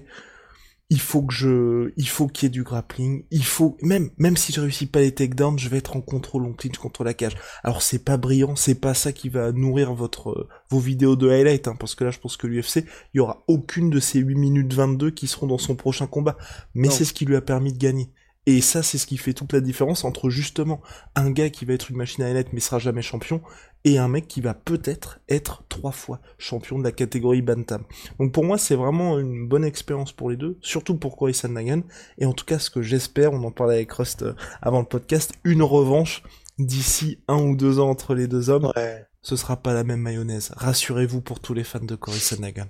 il 0.90 1.00
faut 1.00 1.24
que 1.24 1.34
je, 1.34 1.92
il 1.98 2.08
faut 2.08 2.28
qu'il 2.28 2.46
y 2.46 2.48
ait 2.48 2.50
du 2.50 2.64
grappling, 2.64 3.26
il 3.32 3.44
faut 3.44 3.78
même 3.82 4.12
même 4.18 4.38
si 4.38 4.54
je 4.54 4.62
réussis 4.62 4.86
pas 4.86 5.00
les 5.00 5.14
takedowns, 5.14 5.58
je 5.58 5.68
vais 5.68 5.78
être 5.78 5.96
en 5.96 6.02
contrôle 6.02 6.46
en 6.46 6.54
clinch 6.54 6.78
contre 6.78 7.04
la 7.04 7.14
cage. 7.14 7.36
Alors 7.64 7.82
c'est 7.82 8.04
pas 8.04 8.18
brillant, 8.18 8.56
c'est 8.56 8.76
pas 8.76 8.94
ça 8.94 9.12
qui 9.12 9.30
va 9.30 9.52
nourrir 9.52 9.94
votre 9.94 10.48
vos 10.70 10.80
vidéos 10.80 11.16
de 11.16 11.30
highlight 11.30 11.68
hein, 11.68 11.76
parce 11.80 11.96
que 11.96 12.04
là 12.04 12.12
je 12.12 12.20
pense 12.20 12.38
que 12.38 12.48
l'UFC, 12.48 12.86
il 13.14 13.18
y 13.18 13.20
aura 13.20 13.44
aucune 13.48 13.90
de 13.90 14.00
ces 14.00 14.20
8 14.20 14.36
minutes 14.36 14.74
22 14.74 15.12
qui 15.12 15.28
seront 15.28 15.48
dans 15.48 15.58
son 15.58 15.76
prochain 15.76 16.08
combat, 16.08 16.38
mais 16.74 16.90
c'est 16.90 17.06
ce 17.06 17.14
qui 17.14 17.26
lui 17.26 17.36
a 17.36 17.42
permis 17.42 17.74
de 17.74 17.80
gagner. 17.80 18.12
Et 18.46 18.62
ça, 18.62 18.84
c'est 18.84 18.98
ce 18.98 19.08
qui 19.08 19.18
fait 19.18 19.34
toute 19.34 19.54
la 19.54 19.62
différence 19.62 20.04
entre 20.04 20.30
justement 20.30 20.82
un 21.16 21.32
gars 21.32 21.50
qui 21.50 21.66
va 21.66 21.74
être 21.74 21.90
une 21.90 21.98
machine 21.98 22.24
à 22.24 22.34
net 22.34 22.48
mais 22.52 22.60
sera 22.60 22.80
jamais 22.80 23.02
champion 23.02 23.42
et 23.86 23.98
un 23.98 24.08
mec 24.08 24.28
qui 24.28 24.42
va 24.42 24.54
peut-être 24.54 25.20
être 25.30 25.64
trois 25.70 25.92
fois 25.92 26.20
champion 26.38 26.80
de 26.80 26.84
la 26.84 26.92
catégorie 26.92 27.42
Bantam. 27.42 27.84
Donc 28.20 28.34
pour 28.34 28.44
moi, 28.44 28.58
c'est 28.58 28.76
vraiment 28.76 29.20
une 29.20 29.48
bonne 29.48 29.66
expérience 29.66 30.12
pour 30.12 30.30
les 30.30 30.38
deux, 30.38 30.58
surtout 30.62 30.96
pour 30.96 31.18
Corey 31.18 31.34
Sandhagen. 31.34 31.84
Et 32.18 32.26
en 32.26 32.34
tout 32.34 32.46
cas, 32.46 32.60
ce 32.60 32.70
que 32.70 32.82
j'espère, 32.82 33.34
on 33.34 33.44
en 33.44 33.52
parlait 33.52 33.76
avec 33.76 33.92
Rust 33.92 34.24
euh, 34.24 34.34
avant 34.62 34.80
le 34.80 34.86
podcast, 34.86 35.34
une 35.44 35.64
revanche 35.64 36.24
d'ici 36.60 37.20
un 37.28 37.42
ou 37.42 37.56
deux 37.56 37.80
ans 37.80 37.90
entre 37.90 38.16
les 38.16 38.28
deux 38.28 38.50
hommes. 38.50 38.72
Ouais. 38.76 39.06
Ce 39.22 39.36
sera 39.36 39.58
pas 39.58 39.74
la 39.74 39.84
même 39.84 40.02
mayonnaise. 40.02 40.52
Rassurez-vous 40.56 41.22
pour 41.22 41.40
tous 41.40 41.54
les 41.54 41.64
fans 41.64 41.80
de 41.80 41.96
Corey 41.96 42.20
Sandhagen. 42.20 42.68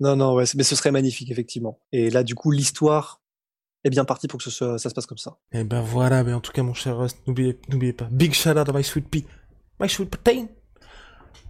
Non, 0.00 0.14
non, 0.14 0.34
ouais, 0.34 0.44
mais 0.54 0.62
ce 0.62 0.76
serait 0.76 0.92
magnifique, 0.92 1.30
effectivement. 1.30 1.80
Et 1.90 2.10
là, 2.10 2.22
du 2.22 2.36
coup, 2.36 2.52
l'histoire 2.52 3.20
est 3.84 3.90
bien 3.90 4.04
parti 4.04 4.28
pour 4.28 4.40
que 4.40 4.50
ça 4.50 4.78
se 4.78 4.88
passe 4.88 5.06
comme 5.06 5.18
ça. 5.18 5.38
Et 5.52 5.60
eh 5.60 5.64
ben 5.64 5.80
voilà, 5.80 6.24
mais 6.24 6.32
en 6.32 6.40
tout 6.40 6.52
cas, 6.52 6.62
mon 6.62 6.74
cher 6.74 6.98
Rust, 6.98 7.18
n'oubliez, 7.26 7.58
n'oubliez 7.68 7.92
pas. 7.92 8.08
Big 8.10 8.32
shout 8.32 8.50
out 8.50 8.68
à 8.68 8.72
my 8.72 8.84
sweet 8.84 9.08
pea. 9.08 9.24
My 9.80 9.88
sweet 9.88 10.10
protein. 10.10 10.48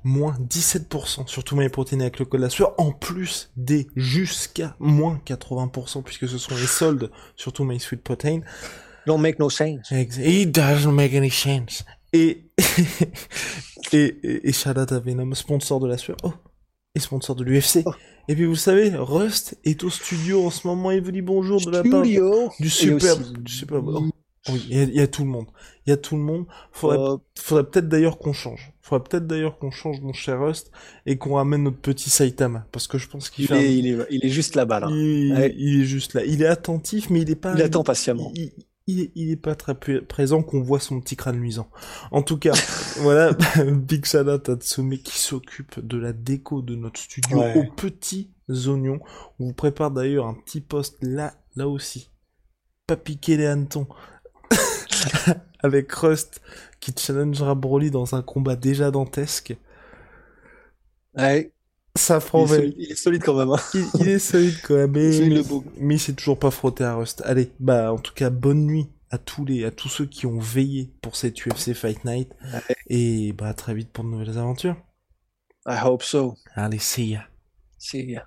moins 0.04 0.36
17% 0.48 1.26
sur 1.26 1.44
tout 1.44 1.56
MyProtein 1.56 2.00
avec 2.00 2.18
le 2.18 2.24
code 2.24 2.40
la 2.40 2.50
sueur, 2.50 2.74
en 2.78 2.92
plus 2.92 3.50
des 3.56 3.88
jusqu'à 3.96 4.76
moins 4.78 5.20
80% 5.26 6.02
puisque 6.02 6.28
ce 6.28 6.38
sont 6.38 6.54
les 6.54 6.66
soldes 6.66 7.10
sur 7.36 7.52
tout 7.52 7.64
MySweetProtein. 7.64 8.40
Don't 9.06 9.20
make 9.20 9.38
no 9.38 9.48
sense. 9.48 9.90
It 9.90 10.54
doesn't 10.54 10.92
make 10.92 11.14
any 11.14 11.30
sense. 11.30 11.84
Et, 12.12 12.44
et, 13.92 14.18
et, 14.22 14.48
et 14.48 14.52
shout 14.52 14.78
out 14.78 14.92
à 14.92 15.00
Venom, 15.00 15.34
sponsor 15.34 15.80
de 15.80 15.88
la 15.88 15.98
sueur. 15.98 16.16
Oh, 16.22 16.32
et 16.98 17.00
sponsor 17.00 17.34
de 17.36 17.44
l'UFC. 17.44 17.82
Oh. 17.86 17.92
Et 18.28 18.34
puis 18.34 18.44
vous 18.44 18.56
savez, 18.56 18.90
Rust 18.94 19.58
est 19.64 19.82
au 19.84 19.90
studio 19.90 20.44
en 20.44 20.50
ce 20.50 20.66
moment, 20.66 20.90
il 20.90 21.00
vous 21.00 21.12
dit 21.12 21.22
bonjour 21.22 21.60
de 21.64 21.70
la 21.70 21.82
part 21.82 22.02
du 22.02 22.10
superbe, 22.68 23.20
aussi- 23.22 23.32
du 23.42 23.50
superbe. 23.52 23.88
oh, 23.88 24.04
oui, 24.50 24.66
il 24.70 24.76
y, 24.76 24.80
a- 24.80 24.84
il 24.84 24.94
y 24.94 25.00
a 25.00 25.06
tout 25.06 25.22
le 25.24 25.30
monde. 25.30 25.46
Il 25.86 25.90
y 25.90 25.92
a 25.92 25.96
tout 25.96 26.14
le 26.16 26.22
monde. 26.22 26.44
Faudrait, 26.72 26.96
Oh. 27.00 27.20
faudrait 27.38 27.64
peut-être 27.64 27.88
d'ailleurs 27.88 28.18
qu'on 28.18 28.32
change. 28.34 28.72
Faudrait 28.82 29.06
peut-être 29.08 29.26
d'ailleurs 29.26 29.58
qu'on 29.58 29.70
change, 29.70 30.00
mon 30.00 30.12
cher 30.14 30.40
Rust, 30.40 30.70
et 31.06 31.16
qu'on 31.18 31.34
ramène 31.34 31.62
notre 31.64 31.78
petit 31.78 32.08
Saitama. 32.10 32.66
Parce 32.72 32.86
que 32.86 32.96
je 32.98 33.08
pense 33.08 33.28
qu'il 33.30 33.44
Il 33.44 33.48
fait 33.48 33.54
un- 33.54 33.58
est, 33.60 33.74
il, 33.76 33.86
est, 33.88 34.06
il 34.10 34.24
est 34.24 34.28
juste 34.30 34.54
là-bas, 34.54 34.80
là. 34.80 34.88
il, 34.90 35.32
Ouais. 35.34 35.54
il 35.58 35.80
est 35.82 35.84
juste 35.84 36.14
là. 36.14 36.24
Il 36.24 36.40
est 36.42 36.46
attentif, 36.46 37.08
mais 37.10 37.20
il 37.22 37.30
est 37.30 37.34
pas. 37.34 37.54
Il 37.56 37.62
attend 37.62 37.82
patiemment. 37.82 38.32
Il, 38.88 39.12
il, 39.14 39.30
est- 39.30 39.36
pas 39.36 39.54
très 39.54 39.74
présent 40.00 40.42
qu'on 40.42 40.62
voit 40.62 40.80
son 40.80 41.00
petit 41.00 41.14
crâne 41.14 41.38
luisant. 41.38 41.70
En 42.10 42.22
tout 42.22 42.38
cas, 42.38 42.54
voilà, 42.98 43.32
Big 43.72 44.04
à 44.16 44.38
Tsume 44.56 44.98
qui 44.98 45.18
s'occupe 45.18 45.78
de 45.86 45.98
la 45.98 46.12
déco 46.12 46.62
de 46.62 46.74
notre 46.74 46.98
studio 46.98 47.38
Ouais. 47.38 47.54
aux 47.56 47.70
petits 47.70 48.30
oignons. 48.48 48.98
On 49.38 49.46
vous 49.46 49.52
prépare 49.52 49.90
d'ailleurs 49.90 50.26
un 50.26 50.34
petit 50.34 50.60
post 50.62 50.96
là, 51.02 51.34
là 51.54 51.68
aussi. 51.68 52.10
Pas 52.86 52.96
piquer 52.96 53.36
les 53.36 53.46
hannetons. 53.46 53.86
Avec 55.62 55.92
Rust 55.92 56.40
qui 56.80 56.94
challengera 56.96 57.54
Broly 57.54 57.90
dans 57.90 58.14
un 58.14 58.22
combat 58.22 58.56
déjà 58.56 58.90
dantesque. 58.90 59.54
Ouais. 61.14 61.52
Ça 61.96 62.20
Il, 62.34 62.44
prend 62.44 62.44
est 62.44 62.46
solide, 62.46 62.74
il 62.78 62.92
est 62.92 62.94
solide 62.96 63.22
quand 63.24 63.34
même. 63.36 63.50
hein. 63.50 63.58
il, 63.74 63.90
il 63.94 64.08
est 64.08 64.18
solide 64.18 64.60
quand 64.62 64.74
même, 64.76 64.92
mais, 64.92 65.22
mais, 65.22 65.42
mais 65.76 65.94
il 65.96 65.98
s'est 66.00 66.14
toujours 66.14 66.38
pas 66.38 66.50
frotté 66.50 66.84
à 66.84 66.94
Rust. 66.94 67.22
Allez, 67.24 67.52
bah 67.58 67.92
en 67.92 67.98
tout 67.98 68.14
cas 68.14 68.30
bonne 68.30 68.64
nuit 68.66 68.88
à 69.10 69.18
tous 69.18 69.44
les 69.44 69.64
à 69.64 69.70
tous 69.70 69.88
ceux 69.88 70.06
qui 70.06 70.26
ont 70.26 70.38
veillé 70.38 70.92
pour 71.02 71.16
cette 71.16 71.38
UFC 71.46 71.74
Fight 71.74 72.04
Night 72.04 72.34
et 72.88 73.32
bah 73.32 73.48
à 73.48 73.54
très 73.54 73.74
vite 73.74 73.90
pour 73.92 74.04
de 74.04 74.10
nouvelles 74.10 74.38
aventures. 74.38 74.76
I 75.66 75.76
hope 75.76 76.02
so. 76.02 76.36
Allez, 76.54 76.78
see 76.80 77.10
ya. 77.12 77.28
See 77.78 78.04
ya. 78.12 78.26